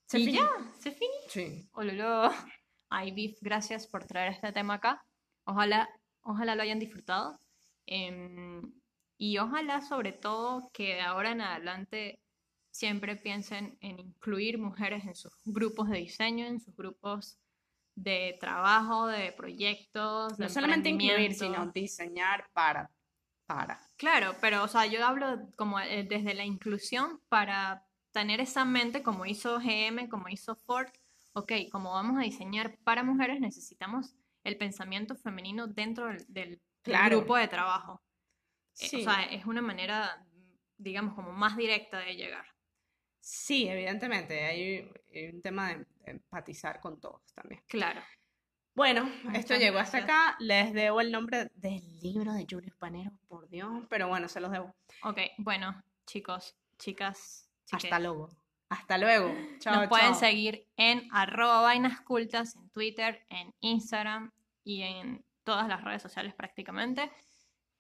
Se 0.06 0.20
Y 0.20 0.32
ya, 0.32 0.48
se 0.78 0.92
finí. 0.92 1.16
Sí. 1.28 1.68
Ololo. 1.72 2.30
Ay, 2.88 3.10
Beef, 3.10 3.38
gracias 3.40 3.88
por 3.88 4.04
traer 4.04 4.32
este 4.32 4.52
tema 4.52 4.74
acá. 4.74 5.04
Ojalá, 5.42 5.88
ojalá 6.20 6.54
lo 6.54 6.62
hayan 6.62 6.78
disfrutado. 6.78 7.40
Em, 7.86 8.72
y 9.18 9.38
ojalá, 9.38 9.80
sobre 9.80 10.12
todo, 10.12 10.70
que 10.72 10.94
de 10.94 11.00
ahora 11.00 11.32
en 11.32 11.40
adelante 11.40 12.20
siempre 12.70 13.16
piensen 13.16 13.76
en 13.80 13.98
incluir 13.98 14.58
mujeres 14.58 15.04
en 15.06 15.16
sus 15.16 15.32
grupos 15.44 15.88
de 15.88 15.98
diseño, 15.98 16.46
en 16.46 16.60
sus 16.60 16.76
grupos 16.76 17.40
de 17.96 18.36
trabajo, 18.38 19.08
de 19.08 19.32
proyectos, 19.32 20.36
de 20.36 20.44
No 20.44 20.50
solamente 20.50 20.90
incluir, 20.90 21.34
sino 21.34 21.66
diseñar 21.72 22.48
para, 22.52 22.92
para. 23.46 23.80
Claro, 23.96 24.34
pero 24.40 24.62
o 24.64 24.68
sea, 24.68 24.86
yo 24.86 25.04
hablo 25.06 25.48
como 25.56 25.80
eh, 25.80 26.04
desde 26.08 26.34
la 26.34 26.44
inclusión 26.44 27.20
para 27.28 27.86
tener 28.12 28.40
esa 28.40 28.64
mente 28.64 29.02
como 29.02 29.26
hizo 29.26 29.58
GM, 29.60 30.08
como 30.08 30.28
hizo 30.28 30.56
Ford, 30.56 30.88
ok, 31.34 31.52
como 31.70 31.90
vamos 31.92 32.18
a 32.18 32.22
diseñar 32.22 32.76
para 32.84 33.02
mujeres, 33.02 33.40
necesitamos 33.40 34.14
el 34.44 34.56
pensamiento 34.56 35.16
femenino 35.16 35.66
dentro 35.66 36.06
del, 36.06 36.24
del 36.28 36.62
Claro. 36.82 37.18
grupo 37.18 37.36
de 37.36 37.48
trabajo. 37.48 38.02
Eh, 38.78 38.88
Sí. 38.88 39.00
O 39.00 39.04
sea, 39.04 39.24
es 39.24 39.44
una 39.46 39.60
manera, 39.62 40.24
digamos, 40.76 41.14
como 41.14 41.32
más 41.32 41.56
directa 41.56 41.98
de 41.98 42.14
llegar. 42.14 42.46
Sí, 43.20 43.66
evidentemente, 43.68 44.44
hay, 44.44 44.88
hay 45.12 45.28
un 45.34 45.42
tema 45.42 45.70
de 45.74 45.86
empatizar 46.04 46.78
con 46.80 47.00
todos 47.00 47.22
también. 47.34 47.62
Claro. 47.66 48.02
Bueno, 48.76 49.10
esto 49.32 49.56
llegó 49.56 49.78
hasta 49.78 49.98
acá. 49.98 50.36
Les 50.38 50.74
debo 50.74 51.00
el 51.00 51.10
nombre 51.10 51.50
del 51.54 51.82
libro 52.02 52.34
de 52.34 52.46
Julio 52.48 52.74
Panero, 52.78 53.10
por 53.26 53.48
Dios, 53.48 53.86
pero 53.88 54.06
bueno, 54.06 54.28
se 54.28 54.38
los 54.38 54.52
debo. 54.52 54.74
Ok, 55.02 55.18
bueno, 55.38 55.82
chicos, 56.06 56.54
chicas, 56.78 57.48
chiques, 57.64 57.84
Hasta 57.84 57.98
luego. 57.98 58.28
Hasta 58.68 58.98
luego. 58.98 59.34
Chao, 59.60 59.76
Nos 59.76 59.88
pueden 59.88 60.10
chao. 60.10 60.20
seguir 60.20 60.68
en 60.76 61.08
arroba 61.10 61.62
vainas 61.62 62.02
cultas, 62.02 62.54
en 62.54 62.68
Twitter, 62.68 63.24
en 63.30 63.54
Instagram 63.60 64.30
y 64.62 64.82
en 64.82 65.24
todas 65.42 65.68
las 65.68 65.82
redes 65.82 66.02
sociales 66.02 66.34
prácticamente. 66.34 67.10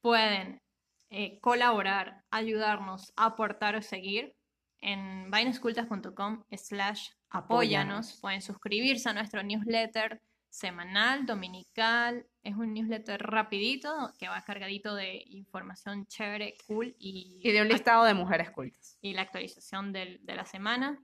Pueden 0.00 0.62
eh, 1.10 1.38
colaborar, 1.40 2.24
ayudarnos, 2.30 3.12
aportar 3.16 3.76
o 3.76 3.82
seguir 3.82 4.34
en 4.80 5.30
vainascultas.com 5.30 6.44
slash. 6.52 7.10
Apóyanos. 7.28 8.18
Pueden 8.22 8.40
suscribirse 8.40 9.10
a 9.10 9.12
nuestro 9.12 9.42
newsletter 9.42 10.22
semanal, 10.50 11.26
dominical. 11.26 12.26
Es 12.42 12.54
un 12.56 12.72
newsletter 12.74 13.20
rapidito 13.22 14.12
que 14.18 14.28
va 14.28 14.42
cargadito 14.42 14.94
de 14.94 15.22
información 15.26 16.06
chévere, 16.06 16.56
cool 16.66 16.94
y, 16.98 17.40
Y 17.42 17.52
de 17.52 17.62
un 17.62 17.68
listado 17.68 18.04
de 18.04 18.14
mujeres 18.14 18.50
cultas. 18.50 18.98
y 19.00 19.12
la 19.14 19.22
actualización 19.22 19.92
del- 19.92 20.18
de 20.24 20.34
la 20.36 20.44
semana. 20.44 21.02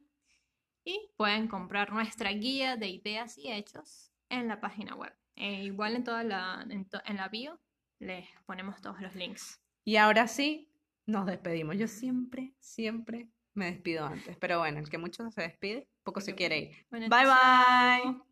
Y 0.84 1.10
pueden 1.16 1.46
comprar 1.48 1.92
nuestra 1.92 2.30
guía 2.32 2.76
de 2.76 2.88
ideas 2.88 3.38
y 3.38 3.52
hechos 3.52 4.10
en 4.28 4.48
la 4.48 4.60
página 4.60 4.94
web. 4.96 5.12
Eh, 5.36 5.62
igual 5.64 5.94
en 5.96 6.04
toda 6.04 6.24
la, 6.24 6.66
en, 6.68 6.84
to- 6.88 7.02
en 7.06 7.16
la 7.16 7.28
bio 7.28 7.60
les 7.98 8.26
ponemos 8.46 8.80
todos 8.80 9.00
los 9.00 9.14
links. 9.14 9.60
Y 9.84 9.96
ahora 9.96 10.26
sí, 10.26 10.68
nos 11.06 11.26
despedimos. 11.26 11.76
Yo 11.76 11.86
siempre, 11.88 12.54
siempre 12.58 13.28
me 13.54 13.66
despido 13.66 14.04
antes. 14.06 14.36
Pero 14.38 14.58
bueno, 14.58 14.78
el 14.80 14.88
que 14.88 14.98
mucho 14.98 15.30
se 15.30 15.42
despide, 15.42 15.88
poco 16.02 16.20
se 16.20 16.34
quiere 16.34 16.58
ir. 16.58 16.86
Bueno, 16.90 17.06
Bye 17.08 17.24
chao. 17.26 18.12
bye. 18.14 18.31